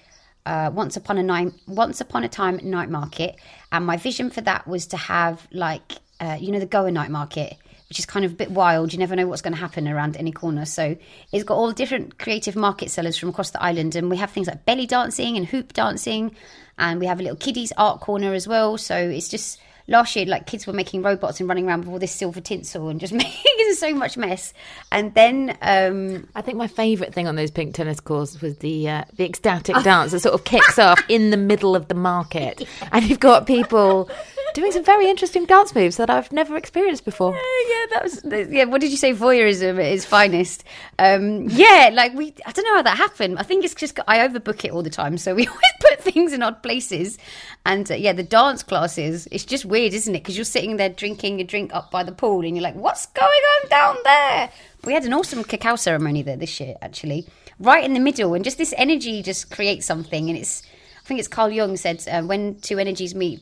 [0.47, 3.35] uh, once upon a night, once upon a time night market,
[3.71, 7.11] and my vision for that was to have like uh, you know the Goa night
[7.11, 7.57] market.
[7.93, 8.91] Which is kind of a bit wild.
[8.91, 10.65] You never know what's going to happen around any corner.
[10.65, 10.97] So
[11.31, 14.47] it's got all different creative market sellers from across the island, and we have things
[14.47, 16.35] like belly dancing and hoop dancing,
[16.79, 18.79] and we have a little kiddies art corner as well.
[18.79, 21.99] So it's just last year, like kids were making robots and running around with all
[21.99, 24.55] this silver tinsel and just making so much mess.
[24.91, 28.89] And then um, I think my favourite thing on those pink tennis courts was the
[28.89, 32.67] uh, the ecstatic dance that sort of kicks off in the middle of the market,
[32.91, 34.09] and you've got people
[34.53, 37.33] doing some very interesting dance moves that I've never experienced before.
[37.33, 37.39] yeah,
[37.69, 38.63] yeah, that was yeah.
[38.65, 39.13] What did you say?
[39.13, 40.63] Voyeurism at its finest.
[40.99, 42.33] Um, yeah, like we.
[42.45, 43.39] I don't know how that happened.
[43.39, 46.33] I think it's just I overbook it all the time, so we always put things
[46.33, 47.17] in odd places.
[47.65, 49.27] And uh, yeah, the dance classes.
[49.31, 50.19] It's just weird, isn't it?
[50.19, 53.07] Because you're sitting there drinking a drink up by the pool, and you're like, "What's
[53.07, 54.49] going on down there?"
[54.85, 57.25] we had an awesome cacao ceremony there this year, actually,
[57.59, 60.29] right in the middle, and just this energy just creates something.
[60.29, 60.63] And it's,
[61.03, 63.41] I think it's Carl Jung said, uh, when two energies meet,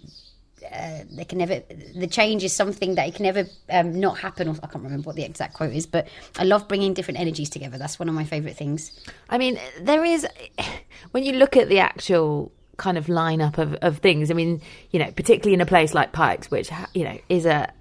[0.63, 1.61] uh, they can never.
[1.95, 4.47] The change is something that it can never um, not happen.
[4.47, 7.49] Or I can't remember what the exact quote is, but I love bringing different energies
[7.49, 7.77] together.
[7.77, 8.91] That's one of my favorite things.
[9.29, 10.25] I mean, there is
[11.11, 14.31] when you look at the actual kind of lineup of, of things.
[14.31, 17.71] I mean, you know, particularly in a place like Pikes, which you know is a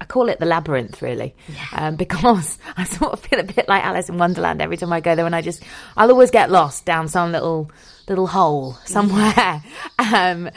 [0.00, 1.66] I call it the labyrinth, really, yeah.
[1.72, 5.00] um, because I sort of feel a bit like Alice in Wonderland every time I
[5.00, 5.62] go there, and I just
[5.96, 7.70] I'll always get lost down some little
[8.08, 9.62] little hole somewhere.
[9.98, 10.50] um,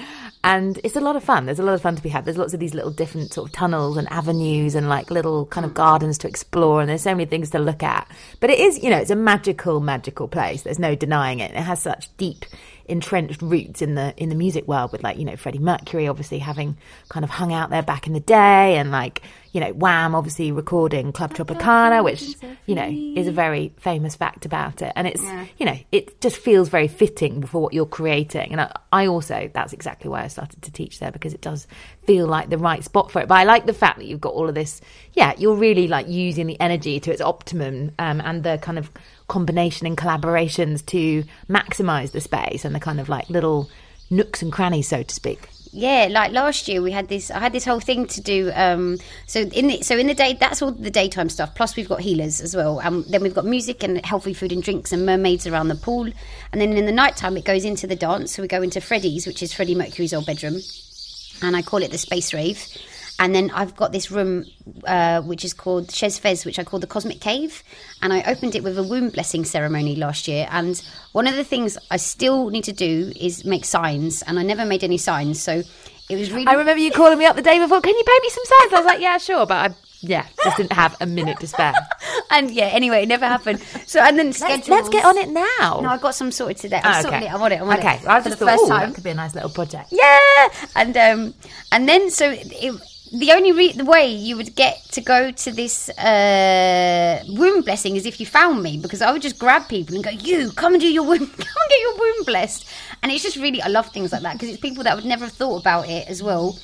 [0.44, 1.46] and it's a lot of fun.
[1.46, 2.26] There's a lot of fun to be had.
[2.26, 5.66] There's lots of these little different sort of tunnels and avenues and like little kind
[5.66, 5.76] of mm.
[5.76, 6.82] gardens to explore.
[6.82, 8.10] And there's so many things to look at.
[8.42, 10.64] But it is, you know, it's a magical, magical place.
[10.64, 11.52] There's no denying it.
[11.52, 12.46] It has such deep
[12.86, 16.40] entrenched roots in the in the music world with like you know Freddie Mercury obviously
[16.40, 16.76] having
[17.08, 19.22] kind of hung out there back in the day and like
[19.54, 22.36] you know, Wham obviously recording Club Tropicana, which,
[22.66, 24.92] you know, is a very famous fact about it.
[24.96, 25.46] And it's, yeah.
[25.60, 28.52] you know, it just feels very fitting for what you're creating.
[28.52, 31.68] And I, I, also, that's exactly why I started to teach there because it does
[32.08, 33.28] feel like the right spot for it.
[33.28, 34.82] But I like the fact that you've got all of this,
[35.14, 38.90] yeah, you're really like using the energy to its optimum um, and the kind of
[39.28, 43.70] combination and collaborations to maximize the space and the kind of like little
[44.10, 47.32] nooks and crannies, so to speak yeah, like last year we had this.
[47.32, 48.52] I had this whole thing to do.
[48.54, 51.56] Um, so in the so in the day, that's all the daytime stuff.
[51.56, 52.80] Plus we've got healers as well.
[52.84, 56.08] Um, then we've got music and healthy food and drinks and mermaids around the pool.
[56.52, 58.36] And then in the nighttime it goes into the dance.
[58.36, 60.62] So we go into Freddie's, which is Freddie Mercury's old bedroom,
[61.42, 62.68] and I call it the space rave.
[63.20, 64.46] And then I've got this room
[64.86, 67.64] uh, which is called Chez Fez, which I call the Cosmic Cave.
[68.02, 70.48] And I opened it with a womb blessing ceremony last year.
[70.52, 74.24] And one of the things I still need to do is make signs.
[74.24, 75.42] And I never made any signs.
[75.42, 75.62] So
[76.10, 76.48] it was really.
[76.48, 77.82] I remember you calling me up the day before.
[77.82, 78.74] Can you paint me some signs?
[78.74, 79.46] I was like, yeah, sure.
[79.46, 81.74] But I yeah, just didn't have a minute to spare.
[82.30, 83.62] and yeah, anyway, it never happened.
[83.86, 84.68] So and then schedules.
[84.68, 85.80] Let's, let's get on it now.
[85.82, 86.82] No, I got some sorted today.
[86.84, 87.28] I'm oh, okay.
[87.28, 87.62] I'm on it.
[87.62, 87.96] I'm on okay.
[87.96, 88.02] it.
[88.02, 88.90] Well, I just for the thought, first time.
[88.90, 89.94] That could be a nice little project.
[89.94, 91.34] Yeah, and um,
[91.72, 92.74] and then so it,
[93.14, 97.96] the only re- the way you would get to go to this uh, womb blessing
[97.96, 100.74] is if you found me because I would just grab people and go, "You come
[100.74, 102.68] and do your womb, come and get your womb blessed."
[103.04, 105.26] And it's just really, I love things like that because it's people that would never
[105.26, 106.58] have thought about it as well.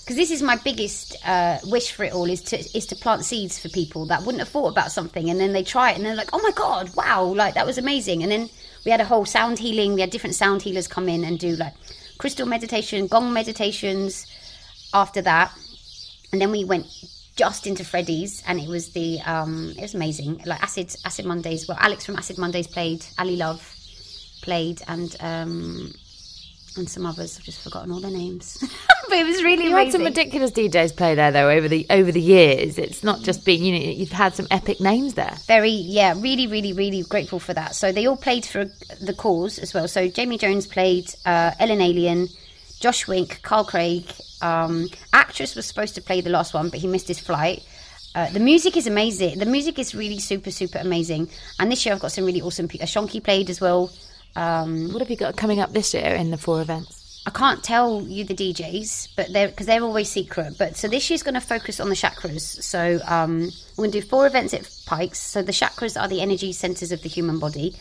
[0.00, 3.24] Because this is my biggest uh, wish for it all is to is to plant
[3.24, 6.04] seeds for people that wouldn't have thought about something and then they try it and
[6.04, 7.22] they're like, "Oh my god, wow!
[7.22, 8.50] Like that was amazing!" And then
[8.84, 9.94] we had a whole sound healing.
[9.94, 11.74] We had different sound healers come in and do like
[12.18, 14.26] crystal meditation, gong meditations.
[14.94, 15.50] After that
[16.32, 16.86] and then we went
[17.36, 20.42] just into Freddie's, and it was the um, it was amazing.
[20.44, 21.68] Like Acid Acid Mondays.
[21.68, 23.04] Well, Alex from Acid Mondays played.
[23.18, 23.62] Ali Love
[24.42, 25.92] played, and um,
[26.76, 27.38] and some others.
[27.38, 28.58] I've just forgotten all their names.
[29.08, 29.86] but it was really you amazing.
[29.86, 32.78] had some ridiculous DJs play there though over the over the years.
[32.78, 35.34] It's not just been you know you've had some epic names there.
[35.46, 37.74] Very yeah, really really really grateful for that.
[37.74, 38.66] So they all played for
[39.00, 39.88] the cause as well.
[39.88, 42.34] So Jamie Jones played uh, Ellen Allien,
[42.80, 44.10] Josh Wink, Carl Craig,
[44.42, 47.64] um, actress was supposed to play the last one, but he missed his flight.
[48.14, 49.38] Uh, the music is amazing.
[49.38, 51.30] The music is really super, super amazing.
[51.58, 52.86] And this year I've got some really awesome people.
[52.86, 53.90] Shonky played as well.
[54.36, 57.02] Um, what have you got coming up this year in the four events?
[57.24, 60.54] I can't tell you the DJs, but they're because they're always secret.
[60.58, 62.62] But so this year's going to focus on the chakras.
[62.62, 65.20] So um, we're going to do four events at Pikes.
[65.20, 67.76] So the chakras are the energy centers of the human body.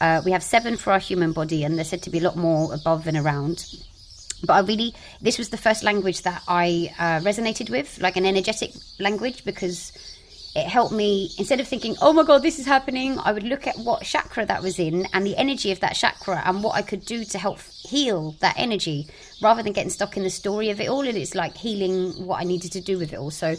[0.00, 2.36] Uh, we have seven for our human body, and they're said to be a lot
[2.36, 3.66] more above and around
[4.46, 8.26] but I really this was the first language that I uh, resonated with, like an
[8.26, 9.92] energetic language, because
[10.54, 13.66] it helped me instead of thinking, "Oh my god, this is happening," I would look
[13.66, 16.82] at what chakra that was in and the energy of that chakra and what I
[16.82, 19.08] could do to help heal that energy,
[19.42, 21.06] rather than getting stuck in the story of it all.
[21.06, 23.30] And it's like healing what I needed to do with it all.
[23.30, 23.56] So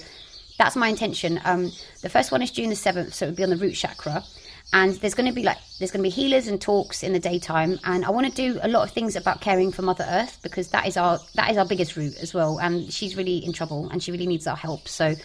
[0.58, 1.40] that's my intention.
[1.46, 1.72] Um,
[2.02, 4.24] the first one is June the seventh, so it would be on the root chakra
[4.74, 7.20] and there's going to be like there's going to be healers and talks in the
[7.20, 7.80] daytime.
[7.86, 10.70] And i want to do a lot of things about caring for mother earth because
[10.70, 12.58] that is our that is our biggest root as well.
[12.58, 14.88] And she's really in trouble and she really needs our help.
[14.88, 15.16] So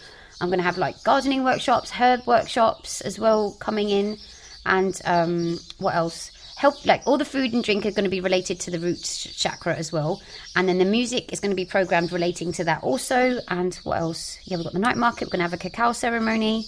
[0.40, 4.16] i'm going to have like gardening workshops herb workshops as well coming in.
[4.64, 6.30] And um, what else?
[6.56, 9.02] Help like all the food and drink are going to be related to the root
[9.02, 10.22] chakra as well.
[10.54, 13.40] And then the music is going to be programmed relating to that also.
[13.48, 14.38] And what else?
[14.44, 15.26] Yeah we've got the night market.
[15.26, 16.66] We're going to have a cacao ceremony.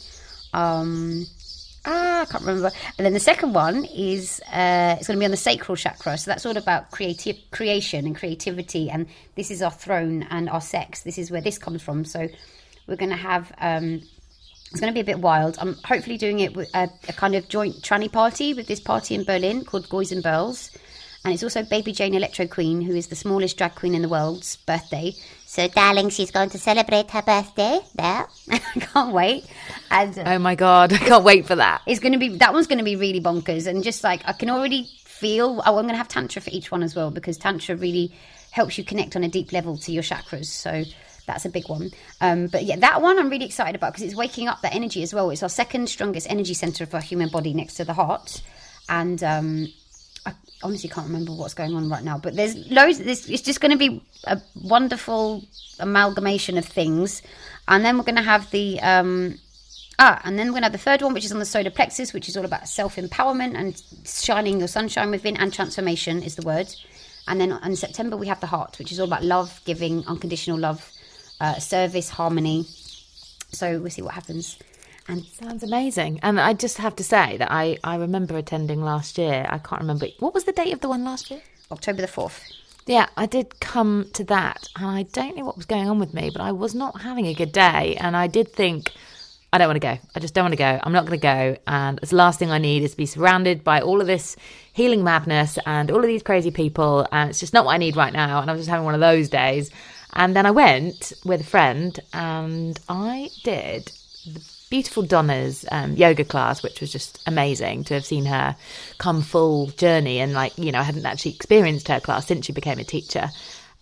[0.52, 1.26] Um,
[1.84, 2.70] ah, I can't remember.
[2.98, 6.18] And then the second one is uh, it's going to be on the sacral chakra.
[6.18, 8.90] So that's all about creative creation and creativity.
[8.90, 11.02] And this is our throne and our sex.
[11.02, 12.04] This is where this comes from.
[12.04, 12.28] So
[12.86, 13.52] we're going to have.
[13.58, 14.02] Um,
[14.70, 15.56] it's going to be a bit wild.
[15.60, 19.14] I'm hopefully doing it with a, a kind of joint tranny party with this party
[19.14, 20.72] in Berlin called Boys and Girls.
[21.24, 24.08] And it's also Baby Jane Electro Queen, who is the smallest drag queen in the
[24.10, 25.14] world's birthday.
[25.46, 28.26] So, darling, she's going to celebrate her birthday there.
[28.50, 29.46] I can't wait.
[29.90, 31.80] And Oh my god, I can't wait for that.
[31.86, 34.32] it's going to be that one's going to be really bonkers and just like i
[34.32, 37.38] can already feel oh i'm going to have tantra for each one as well because
[37.38, 38.12] tantra really
[38.50, 40.82] helps you connect on a deep level to your chakras so
[41.26, 44.14] that's a big one um, but yeah that one i'm really excited about because it's
[44.16, 47.28] waking up that energy as well it's our second strongest energy center of our human
[47.28, 48.42] body next to the heart
[48.88, 49.68] and um,
[50.64, 52.98] honestly can't remember what's going on right now, but there's loads.
[52.98, 55.44] There's, it's just going to be a wonderful
[55.78, 57.22] amalgamation of things,
[57.68, 59.38] and then we're going to have the um,
[59.98, 61.70] ah, and then we're going to have the third one, which is on the solar
[61.70, 66.36] plexus, which is all about self empowerment and shining your sunshine within, and transformation is
[66.36, 66.74] the word.
[67.28, 70.58] And then in September we have the heart, which is all about love, giving, unconditional
[70.58, 70.90] love,
[71.40, 72.66] uh, service, harmony.
[73.52, 74.58] So we'll see what happens.
[75.06, 76.20] And Sounds amazing.
[76.22, 79.46] And I just have to say that I, I remember attending last year.
[79.50, 80.06] I can't remember.
[80.18, 81.42] What was the date of the one last year?
[81.70, 82.42] October the fourth.
[82.86, 86.12] Yeah, I did come to that, and I don't know what was going on with
[86.12, 88.90] me, but I was not having a good day, and I did think,
[89.54, 89.98] I don't want to go.
[90.14, 90.80] I just don't want to go.
[90.82, 93.06] I'm not going to go, and it's the last thing I need is to be
[93.06, 94.36] surrounded by all of this
[94.74, 97.96] healing madness and all of these crazy people, and it's just not what I need
[97.96, 98.42] right now.
[98.42, 99.70] And I was just having one of those days,
[100.12, 103.90] and then I went with a friend, and I did
[104.26, 104.40] the
[104.74, 108.56] beautiful Donna's um, yoga class, which was just amazing to have seen her
[108.98, 110.18] come full journey.
[110.18, 113.30] And like, you know, I hadn't actually experienced her class since she became a teacher.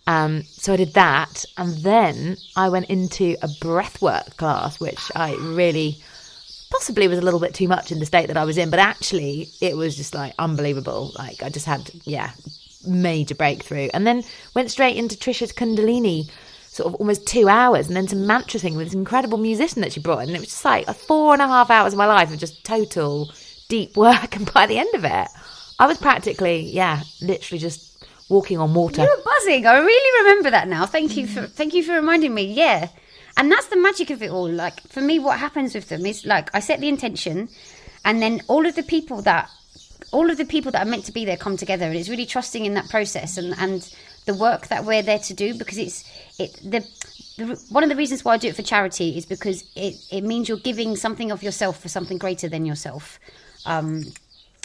[0.05, 1.45] Um, so I did that.
[1.57, 5.97] And then I went into a breathwork class, which I really
[6.69, 8.79] possibly was a little bit too much in the state that I was in, but
[8.79, 11.11] actually it was just like unbelievable.
[11.17, 12.33] Like I just had, yeah,
[12.85, 13.89] major breakthrough.
[13.95, 16.29] And then went straight into Trisha's Kundalini
[16.73, 19.93] sort of almost two hours and then some mantra thing with this incredible musician that
[19.93, 20.29] she brought in.
[20.29, 22.39] And it was just like a four and a half hours of my life of
[22.39, 23.31] just total
[23.69, 24.35] deep work.
[24.35, 25.27] And by the end of it,
[25.77, 29.03] I was practically, yeah, literally just walking on water.
[29.03, 29.67] You were buzzing.
[29.67, 30.87] I really remember that now.
[30.87, 32.51] Thank you for thank you for reminding me.
[32.51, 32.89] Yeah.
[33.37, 34.49] And that's the magic of it all.
[34.49, 37.49] Like for me what happens with them is like I set the intention
[38.03, 39.47] and then all of the people that
[40.11, 42.25] all of the people that are meant to be there come together and it's really
[42.25, 43.93] trusting in that process and and
[44.25, 46.03] the work that we're there to do because it's
[46.39, 46.79] it the,
[47.37, 50.21] the one of the reasons why I do it for charity is because it it
[50.21, 53.19] means you're giving something of yourself for something greater than yourself.
[53.65, 54.03] Um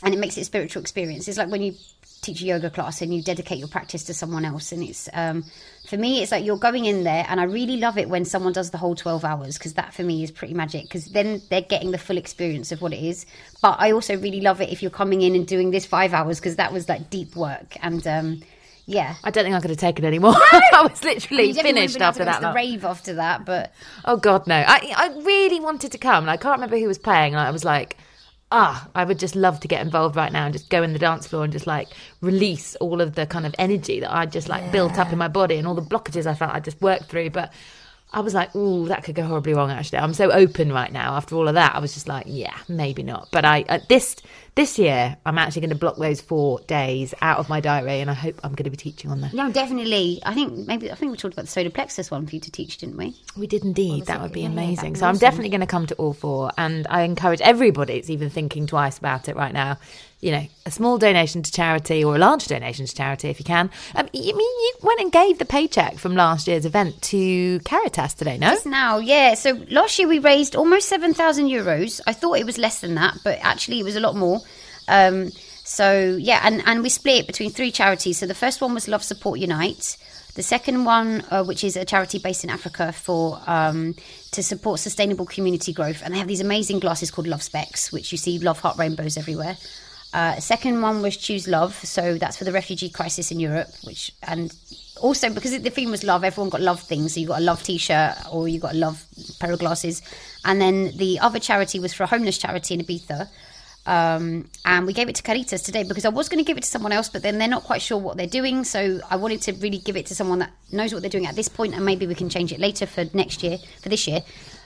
[0.03, 1.27] and it makes it a spiritual experience.
[1.27, 1.75] It's like when you
[2.21, 5.45] teach a yoga class and you dedicate your practice to someone else and it's um,
[5.89, 8.53] for me it's like you're going in there and i really love it when someone
[8.53, 11.61] does the whole 12 hours because that for me is pretty magic because then they're
[11.61, 13.25] getting the full experience of what it is
[13.63, 16.41] but i also really love it if you're coming in and doing this five hours
[16.41, 18.43] because that was like deep work and um,
[18.89, 20.35] yeah I don't think I could have taken it anymore.
[20.53, 22.41] I was literally finished after that.
[22.41, 23.73] the rave after that but
[24.05, 24.57] Oh God, no!
[24.57, 27.35] I I really wanted to come, and I can't remember who was playing.
[27.35, 27.99] And I was like,
[28.51, 30.99] ah, I would just love to get involved right now and just go in the
[30.99, 31.89] dance floor and just like
[32.23, 35.29] release all of the kind of energy that I just like built up in my
[35.29, 37.31] body and all the blockages I felt I just worked through.
[37.31, 37.53] But
[38.11, 39.71] I was like, ooh, that could go horribly wrong.
[39.71, 41.15] Actually, I'm so open right now.
[41.17, 43.29] After all of that, I was just like, yeah, maybe not.
[43.31, 44.17] But I uh, this
[44.55, 48.11] this year, I'm actually going to block those four days out of my diary, and
[48.11, 49.33] I hope I'm going to be teaching on that.
[49.35, 52.35] no definitely i think maybe i think we talked about the solar plexus one for
[52.35, 54.07] you to teach didn't we We did indeed.
[54.07, 54.23] That it?
[54.23, 54.97] would be Yeah, amazing.
[54.97, 58.31] so I'm definitely going to come to all four, and I encourage everybody that's even
[58.31, 59.77] thinking twice about it right now.
[60.21, 63.45] You know, a small donation to charity or a large donation to charity if you
[63.45, 63.71] can.
[63.95, 68.15] Um, you mean you went and gave the paycheck from last year's event to Caritas
[68.15, 68.37] today?
[68.37, 69.35] No, Just now, yeah.
[69.35, 72.01] So last year we raised almost seven thousand euros.
[72.07, 74.41] I thought it was less than that, but actually it was a lot more.
[74.89, 75.31] Um,
[75.63, 78.19] so yeah, and and we split it between three charities.
[78.19, 79.97] So the first one was Love Support Unite.
[80.35, 83.95] The second one, uh, which is a charity based in Africa for um,
[84.31, 88.13] to support sustainable community growth, and they have these amazing glasses called Love Specs, which
[88.13, 89.57] you see love heart rainbows everywhere.
[90.15, 94.11] Uh, second one was Choose Love, so that's for the refugee crisis in Europe, which
[94.27, 94.55] and
[95.01, 97.15] also because the theme was love, everyone got love things.
[97.15, 99.05] So you got a love T-shirt or you got a love
[99.39, 100.01] pair of glasses,
[100.45, 103.29] and then the other charity was for a homeless charity in Ibiza.
[103.87, 106.63] Um, and we gave it to Caritas today because I was going to give it
[106.63, 108.65] to someone else, but then they're not quite sure what they're doing.
[108.65, 111.37] So I wanted to really give it to someone that knows what they're doing at
[111.37, 114.21] this point, and maybe we can change it later for next year, for this year.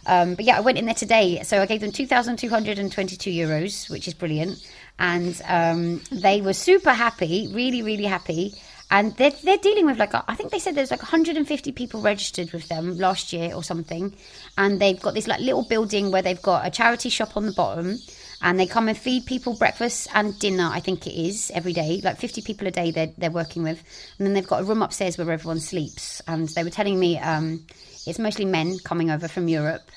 [0.06, 2.48] Um, but yeah, I went in there today, so I gave them two thousand two
[2.48, 4.58] hundred and twenty-two euros, which is brilliant,
[4.98, 8.54] and um, they were super happy, really, really happy.
[8.90, 12.52] And they're, they're dealing with like I think they said there's like 150 people registered
[12.52, 14.14] with them last year or something,
[14.58, 17.52] and they've got this like little building where they've got a charity shop on the
[17.52, 17.96] bottom,
[18.42, 20.68] and they come and feed people breakfast and dinner.
[20.70, 23.82] I think it is every day, like 50 people a day they're they're working with,
[24.18, 26.20] and then they've got a room upstairs where everyone sleeps.
[26.28, 27.64] And they were telling me um,
[28.06, 29.90] it's mostly men coming over from Europe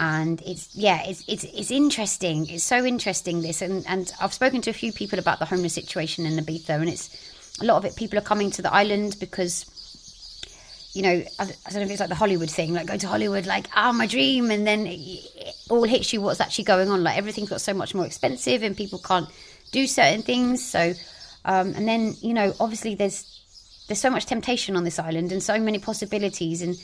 [0.00, 4.62] and it's yeah it's it's it's interesting it's so interesting this and and I've spoken
[4.62, 7.10] to a few people about the homeless situation in Ibiza and it's
[7.60, 9.66] a lot of it, people are coming to the island because
[10.92, 13.46] you know, I, don't know if it's like the Hollywood thing, like go to Hollywood,
[13.46, 14.50] like, ah, oh, my dream.
[14.50, 14.98] And then it,
[15.36, 17.04] it, all hits you what's actually going on.
[17.04, 19.28] Like everything's got so much more expensive and people can't
[19.70, 20.66] do certain things.
[20.68, 20.92] So,
[21.44, 23.24] um, and then, you know, obviously there's,
[23.86, 26.60] there's so much temptation on this island and so many possibilities.
[26.60, 26.74] And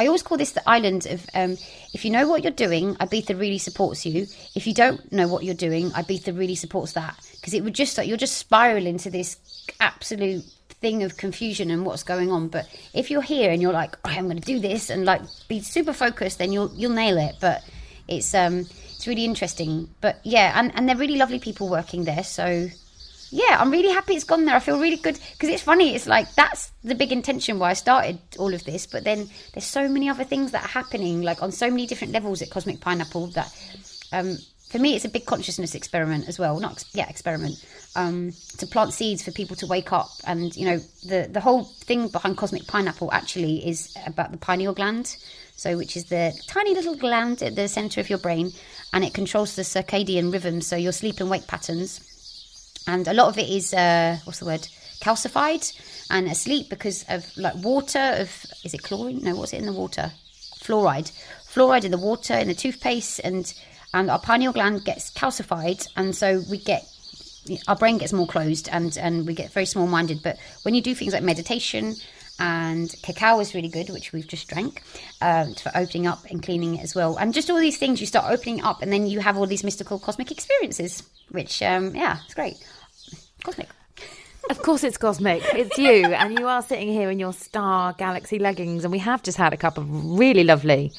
[0.00, 1.58] I always call this the island of, um,
[1.92, 4.26] if you know what you're doing, Ibiza really supports you.
[4.54, 7.14] If you don't know what you're doing, Ibiza really supports that.
[7.36, 9.36] Because it would just, like, you're just spiral into this
[9.78, 10.42] absolute
[10.80, 12.48] thing of confusion and what's going on.
[12.48, 15.20] But if you're here and you're like, oh, I'm going to do this and like
[15.48, 17.36] be super focused, then you'll you'll nail it.
[17.40, 17.62] But
[18.08, 19.88] it's um it's really interesting.
[20.00, 22.24] But yeah, and and they're really lovely people working there.
[22.24, 22.68] So
[23.30, 24.56] yeah, I'm really happy it's gone there.
[24.56, 25.94] I feel really good because it's funny.
[25.94, 28.86] It's like that's the big intention why I started all of this.
[28.86, 32.12] But then there's so many other things that are happening, like on so many different
[32.12, 33.52] levels at Cosmic Pineapple that
[34.12, 34.36] um,
[34.70, 36.60] for me, it's a big consciousness experiment as well.
[36.60, 37.64] Not yeah, experiment
[37.96, 40.08] um, to plant seeds for people to wake up.
[40.24, 44.72] And you know, the the whole thing behind cosmic pineapple actually is about the pineal
[44.72, 45.16] gland,
[45.56, 48.52] so which is the tiny little gland at the center of your brain,
[48.92, 52.09] and it controls the circadian rhythm, so your sleep and wake patterns.
[52.86, 54.68] And a lot of it is uh, what's the word?
[55.00, 55.72] calcified
[56.10, 59.72] and asleep because of like water of is it chlorine no what's it in the
[59.72, 60.12] water
[60.58, 61.10] fluoride
[61.48, 63.54] fluoride in the water in the toothpaste and
[63.92, 66.86] and our pineal gland gets calcified, and so we get
[67.66, 70.22] our brain gets more closed and and we get very small minded.
[70.22, 71.96] But when you do things like meditation
[72.40, 74.82] and cacao is really good, which we've just drank,
[75.20, 77.16] um, for opening up and cleaning it as well.
[77.16, 79.62] And just all these things, you start opening up, and then you have all these
[79.62, 82.56] mystical cosmic experiences, which, um, yeah, it's great.
[83.44, 83.68] Cosmic.
[84.48, 85.42] Of course, it's cosmic.
[85.54, 89.22] It's you, and you are sitting here in your star galaxy leggings, and we have
[89.22, 89.86] just had a cup of
[90.18, 90.92] really lovely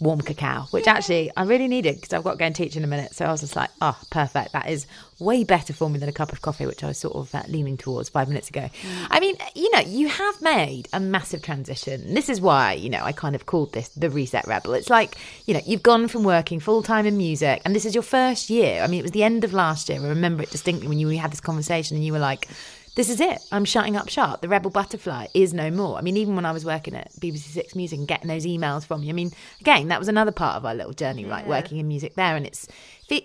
[0.00, 2.84] warm cacao, which actually I really needed because I've got to go and teach in
[2.84, 3.14] a minute.
[3.14, 4.52] So I was just like, oh, perfect.
[4.52, 4.86] That is
[5.20, 7.42] way better for me than a cup of coffee, which I was sort of uh,
[7.48, 8.62] leaning towards five minutes ago.
[8.62, 9.06] Mm.
[9.10, 12.14] I mean, you know, you have made a massive transition.
[12.14, 14.74] This is why, you know, I kind of called this the Reset Rebel.
[14.74, 17.94] It's like, you know, you've gone from working full time in music and this is
[17.94, 18.82] your first year.
[18.82, 20.00] I mean, it was the end of last year.
[20.00, 22.48] I remember it distinctly when you had this conversation and you were like,
[22.94, 23.38] this is it.
[23.50, 24.40] I'm shutting up shop.
[24.40, 25.98] The Rebel Butterfly is no more.
[25.98, 28.86] I mean, even when I was working at BBC Six Music and getting those emails
[28.86, 31.46] from you, I mean, again, that was another part of our little journey, right?
[31.46, 32.68] Working in music there, and it's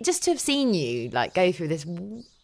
[0.01, 1.85] just to have seen you like go through this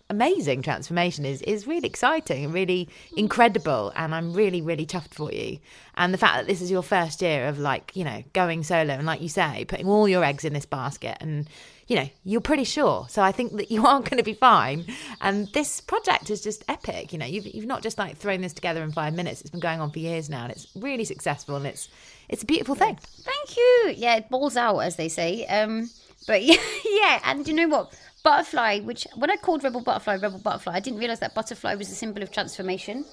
[0.10, 3.20] amazing transformation is is really exciting and really hmm.
[3.20, 5.58] incredible and I'm really really chuffed for you
[5.96, 8.94] and the fact that this is your first year of like you know going solo
[8.94, 11.50] and like you say putting all your eggs in this basket and
[11.88, 13.08] you know, you're pretty sure.
[13.10, 14.86] So I think that you are going to be fine.
[15.22, 17.14] And this project is just epic.
[17.14, 19.42] You know, you've, you've not just like thrown this together in five minutes.
[19.42, 21.90] It's been going on for years now, and it's really successful, and it's
[22.28, 22.98] it's a beautiful thing.
[23.02, 23.94] Thank you.
[23.96, 25.46] Yeah, it balls out, as they say.
[25.46, 25.90] Um,
[26.28, 27.94] but yeah, yeah, and you know what?
[28.24, 31.92] Butterfly, which when I called Rebel Butterfly Rebel Butterfly, I didn't realize that butterfly was
[31.92, 33.06] a symbol of transformation.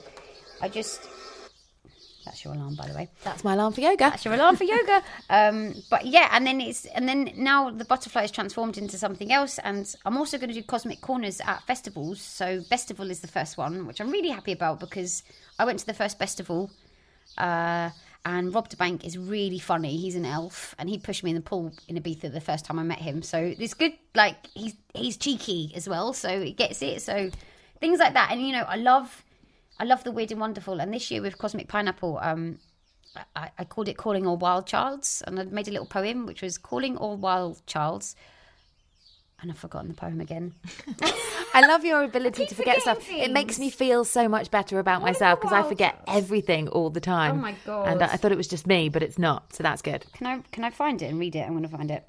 [0.62, 1.06] I just
[2.24, 3.08] that's your alarm, by the way.
[3.24, 4.11] That's my alarm for yoga.
[4.11, 5.02] That's your alarm for yoga.
[5.30, 9.32] Um, but yeah, and then it's and then now the butterfly is transformed into something
[9.32, 9.58] else.
[9.58, 12.20] And I'm also going to do cosmic corners at festivals.
[12.20, 15.22] So Bestival is the first one, which I'm really happy about because
[15.58, 16.70] I went to the first Bestival.
[17.38, 17.90] Uh,
[18.24, 19.96] and Rob da Bank is really funny.
[19.96, 22.78] He's an elf, and he pushed me in the pool in Ibiza the first time
[22.78, 23.22] I met him.
[23.22, 23.94] So it's good.
[24.14, 27.02] Like he's he's cheeky as well, so he gets it.
[27.02, 27.30] So
[27.80, 29.24] things like that, and you know, I love
[29.83, 30.79] I love the weird and wonderful.
[30.79, 32.61] And this year with Cosmic Pineapple, um,
[33.35, 36.40] I, I, called it Calling All Wild Childs, and I made a little poem which
[36.40, 38.14] was Calling All Wild Childs.
[39.40, 40.55] And I've forgotten the poem again.
[41.53, 43.03] I love your ability to forget stuff.
[43.03, 43.27] Things.
[43.27, 46.90] It makes me feel so much better about what myself because I forget everything all
[46.90, 47.33] the time.
[47.33, 47.88] Oh my god!
[47.88, 49.53] And I, I thought it was just me, but it's not.
[49.53, 50.07] So that's good.
[50.12, 51.40] Can I can I find it and read it?
[51.40, 52.09] I'm going to find it.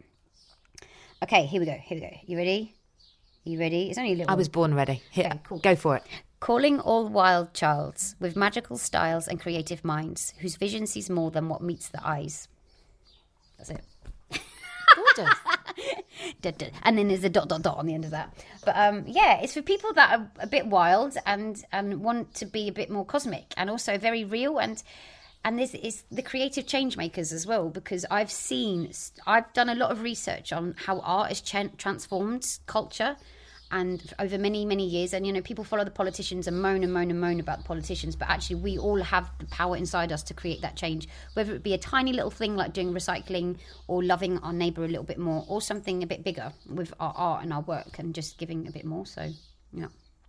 [1.24, 1.74] Okay, here we go.
[1.74, 2.16] Here we go.
[2.28, 2.76] You ready?
[3.46, 3.90] You ready?
[3.90, 4.32] It's only a little.
[4.32, 5.02] I was born ready.
[5.10, 5.58] Here, okay, cool.
[5.58, 6.04] go for it
[6.44, 11.48] calling all wild childs with magical styles and creative minds, whose vision sees more than
[11.48, 12.50] what meets the eyes.
[13.58, 13.82] That's it.
[14.94, 15.38] Gorgeous.
[16.84, 18.34] and then there's a dot dot dot on the end of that.
[18.66, 22.46] But um, yeah, it's for people that are a bit wild and and want to
[22.46, 24.84] be a bit more cosmic and also very real and
[25.46, 28.92] and this is the creative change makers as well because I've seen
[29.26, 33.16] I've done a lot of research on how art has ch- transformed culture
[33.74, 36.94] and over many many years and you know people follow the politicians and moan and
[36.94, 40.22] moan and moan about the politicians but actually we all have the power inside us
[40.24, 43.58] to create that change whether it be a tiny little thing like doing recycling
[43.88, 47.14] or loving our neighbor a little bit more or something a bit bigger with our
[47.18, 49.30] art and our work and just giving a bit more so
[49.74, 49.88] yeah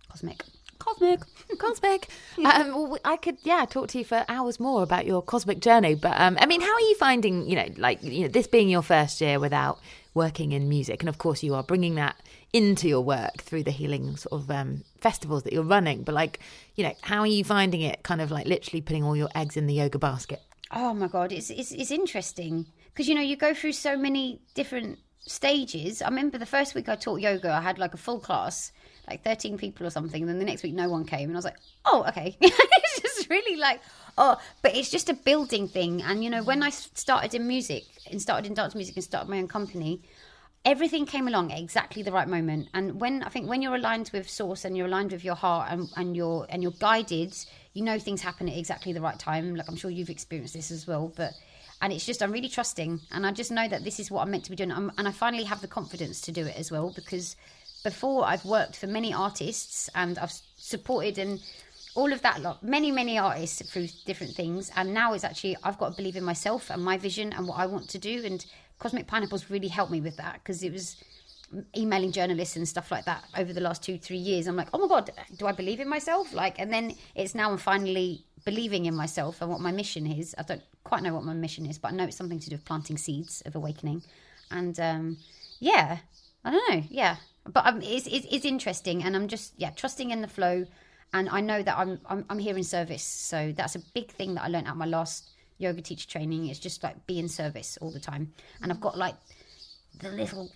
[0.09, 0.43] cosmic
[0.77, 1.21] Cosmic.
[1.57, 2.09] cosmic.
[2.43, 5.95] Um, well, I could, yeah, talk to you for hours more about your cosmic journey.
[5.95, 8.67] But um, I mean, how are you finding, you know, like you know, this being
[8.67, 9.79] your first year without
[10.15, 12.15] working in music, and of course, you are bringing that
[12.53, 16.03] into your work through the healing sort of um, festivals that you're running.
[16.03, 16.39] But like,
[16.75, 18.01] you know, how are you finding it?
[18.01, 20.41] Kind of like literally putting all your eggs in the yoga basket.
[20.71, 24.41] Oh my god, it's it's, it's interesting because you know you go through so many
[24.55, 26.01] different stages.
[26.01, 28.71] I remember the first week I taught yoga, I had like a full class,
[29.07, 31.37] like thirteen people or something, and then the next week no one came, and I
[31.37, 33.81] was like, oh okay, it's just really like
[34.17, 36.01] oh, but it's just a building thing.
[36.01, 39.29] And you know, when I started in music and started in dance music and started
[39.29, 40.01] my own company,
[40.63, 42.69] everything came along at exactly the right moment.
[42.73, 45.71] And when I think when you're aligned with source and you're aligned with your heart
[45.71, 47.35] and, and you're and you're guided,
[47.73, 49.55] you know things happen at exactly the right time.
[49.55, 51.33] Like I'm sure you've experienced this as well, but
[51.81, 54.31] and it's just I'm really trusting, and I just know that this is what I'm
[54.31, 56.71] meant to be doing, I'm, and I finally have the confidence to do it as
[56.71, 57.35] well because
[57.83, 61.39] before I've worked for many artists and I've supported and
[61.95, 65.77] all of that lot, many many artists through different things, and now it's actually I've
[65.77, 68.45] got to believe in myself and my vision and what I want to do, and
[68.79, 70.97] Cosmic Pineapples really helped me with that because it was
[71.77, 74.47] emailing journalists and stuff like that over the last two three years.
[74.47, 76.33] I'm like oh my god do i believe in myself?
[76.33, 80.35] Like and then it's now i'm finally believing in myself and what my mission is.
[80.37, 82.55] I don't quite know what my mission is but i know it's something to do
[82.55, 84.03] with planting seeds of awakening.
[84.51, 85.17] And um
[85.59, 85.99] yeah
[86.43, 87.17] i don't know yeah.
[87.47, 90.65] But um, it's, it's, it's interesting and i'm just yeah trusting in the flow
[91.13, 94.35] and i know that I'm, I'm i'm here in service so that's a big thing
[94.35, 97.77] that i learned at my last yoga teacher training it's just like be in service
[97.81, 99.15] all the time and i've got like
[99.99, 100.51] the little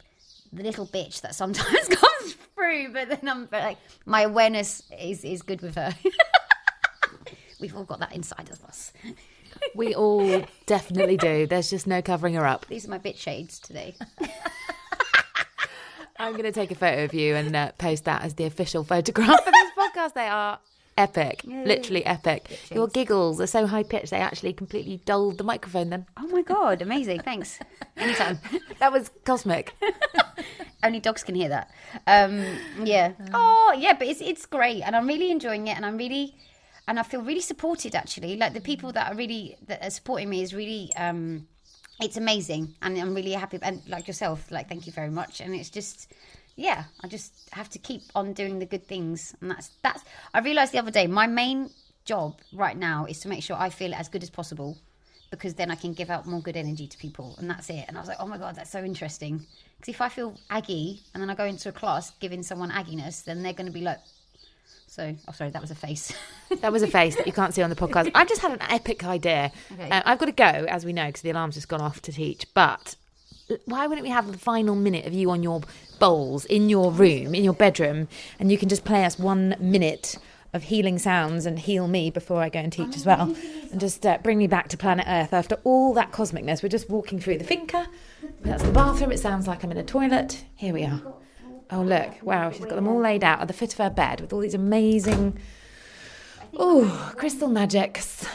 [0.51, 5.41] the little bitch that sometimes comes through, but then I'm like my awareness is is
[5.41, 5.93] good with her.
[7.59, 8.93] We've all got that inside of us.
[9.75, 11.45] We all definitely do.
[11.45, 12.65] There's just no covering her up.
[12.67, 13.95] These are my bitch shades today.
[16.17, 18.83] I'm going to take a photo of you and uh, post that as the official
[18.83, 20.13] photograph for this podcast.
[20.13, 20.59] They are
[20.97, 22.59] epic, literally epic.
[22.73, 25.89] Your giggles are so high pitched they actually completely dulled the microphone.
[25.89, 27.21] Then Oh my god, amazing!
[27.21, 27.59] Thanks.
[27.97, 28.39] Anytime.
[28.79, 29.73] that was cosmic.
[30.83, 31.71] Only dogs can hear that.
[32.07, 32.45] Um,
[32.83, 33.13] yeah.
[33.33, 36.35] Oh, yeah, but it's it's great, and I'm really enjoying it, and I'm really,
[36.87, 37.95] and I feel really supported.
[37.95, 41.47] Actually, like the people that are really that are supporting me is really, um,
[41.99, 43.59] it's amazing, and I'm really happy.
[43.61, 45.41] And like yourself, like thank you very much.
[45.41, 46.13] And it's just,
[46.59, 50.03] yeah, I just have to keep on doing the good things, and that's that's.
[50.33, 51.69] I realized the other day, my main
[52.05, 54.77] job right now is to make sure I feel as good as possible
[55.31, 57.85] because then I can give out more good energy to people, and that's it.
[57.87, 59.45] And I was like, oh my god, that's so interesting.
[59.77, 63.23] Because if I feel aggy and then I go into a class giving someone agginess,
[63.23, 63.99] then they're going to be like,
[64.87, 65.15] so.
[65.27, 66.11] Oh, sorry, that was a face.
[66.61, 68.09] That was a face that you can't see on the podcast.
[68.15, 69.51] I've just had an epic idea.
[69.71, 69.89] Okay.
[69.89, 72.11] Uh, I've got to go, as we know, because the alarm's just gone off to
[72.11, 72.51] teach.
[72.55, 72.95] But
[73.65, 75.61] why wouldn't we have the final minute of you on your
[75.99, 78.07] bowls in your room, in your bedroom,
[78.39, 80.17] and you can just play us one minute
[80.53, 83.35] of healing sounds and heal me before I go and teach as well,
[83.71, 86.63] and just uh, bring me back to planet Earth after all that cosmicness.
[86.63, 87.87] We're just walking through the finca.
[88.41, 89.11] That's the bathroom.
[89.11, 90.43] It sounds like I'm in a toilet.
[90.55, 91.01] Here we are.
[91.71, 92.23] Oh look!
[92.23, 94.39] Wow, she's got them all laid out at the foot of her bed with all
[94.39, 95.37] these amazing,
[96.57, 98.27] oh, crystal magics.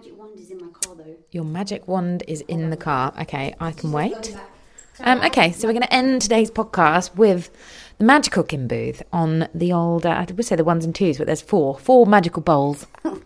[0.00, 1.16] Magic wand is in my car though.
[1.30, 3.12] Your magic wand is in the car.
[3.20, 4.34] Okay, I can wait.
[5.00, 7.50] Um, okay, so we're going to end today's podcast with
[7.98, 11.18] the magical Kim Booth on the old, uh, I would say the ones and twos,
[11.18, 12.86] but there's four, four magical bowls.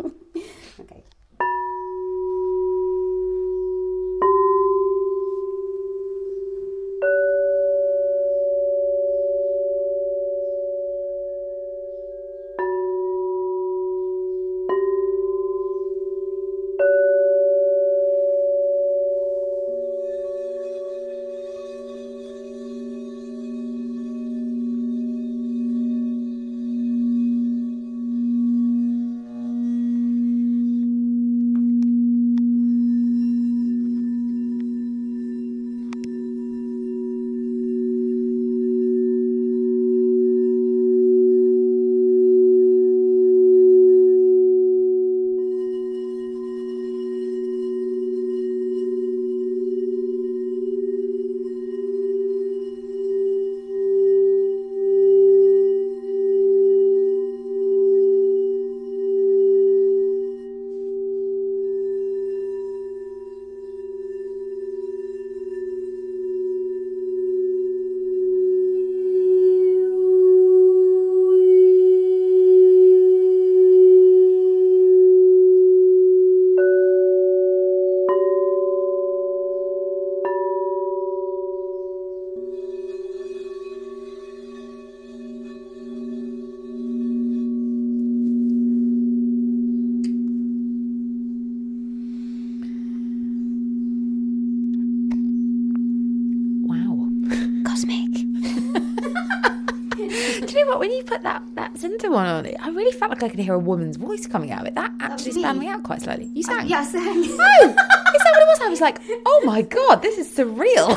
[101.25, 103.97] that that centre one on it, I really felt like I could hear a woman's
[103.97, 104.75] voice coming out of it.
[104.77, 105.69] That actually spanned me.
[105.69, 106.31] out quite slightly.
[106.35, 106.69] You uh, sang?
[106.69, 106.95] Yes.
[106.97, 108.61] Oh, is that what it was?
[108.63, 110.97] I was like, oh my god, this is surreal.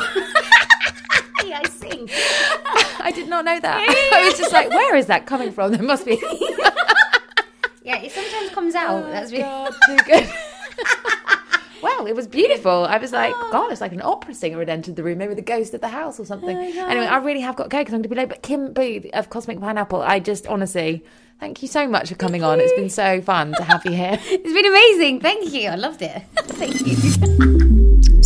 [1.44, 2.08] yeah, I sing.
[3.00, 4.10] I did not know that.
[4.12, 5.72] I was just like, where is that coming from?
[5.72, 6.22] There must be.
[7.82, 9.02] Yeah, it sometimes comes out.
[9.02, 9.44] Oh, That's really.
[9.44, 10.30] God, too good.
[12.08, 12.86] It was beautiful.
[12.86, 13.48] I was like, oh.
[13.52, 15.88] God, it's like an opera singer had entered the room, maybe the ghost of the
[15.88, 16.56] house or oh something.
[16.56, 18.30] Anyway, I really have got to go because I'm going to be late.
[18.30, 21.04] But Kim Booth of Cosmic Pineapple, I just honestly,
[21.38, 22.60] thank you so much for coming on.
[22.60, 24.18] It's been so fun to have you here.
[24.24, 25.20] It's been amazing.
[25.20, 25.68] Thank you.
[25.68, 26.22] I loved it.
[26.36, 27.56] Thank you.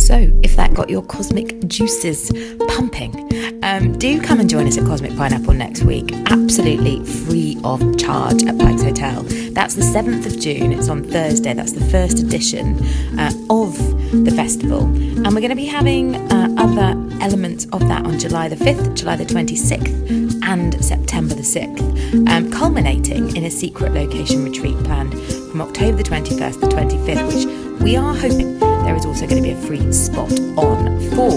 [0.03, 2.29] So, if that got your cosmic juices
[2.67, 3.15] pumping,
[3.63, 8.43] um, do come and join us at Cosmic Pineapple next week, absolutely free of charge
[8.43, 9.23] at Pikes Hotel.
[9.53, 12.83] That's the 7th of June, it's on Thursday, that's the first edition
[13.17, 13.77] uh, of
[14.25, 14.81] the festival.
[14.83, 18.95] And we're going to be having uh, other elements of that on July the 5th,
[18.95, 25.13] July the 26th, and September the 6th, um, culminating in a secret location retreat planned
[25.53, 27.45] from October the 21st to the 25th, which
[27.83, 31.31] we are hoping there is also going to be a free spot on for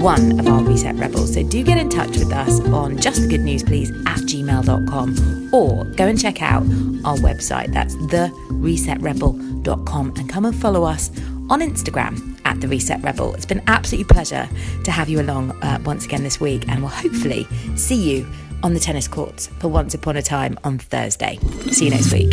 [0.00, 1.34] one of our Reset Rebels.
[1.34, 6.40] So do get in touch with us on justthegoodnewsplease at gmail.com or go and check
[6.40, 6.62] out
[7.04, 7.74] our website.
[7.74, 11.10] That's theresetrebel.com and come and follow us
[11.50, 13.34] on Instagram at The Reset Rebel.
[13.34, 14.48] It's been an absolute pleasure
[14.84, 17.46] to have you along uh, once again this week and we'll hopefully
[17.76, 18.26] see you
[18.62, 21.38] on the tennis courts for Once Upon a Time on Thursday.
[21.70, 22.32] See you next week.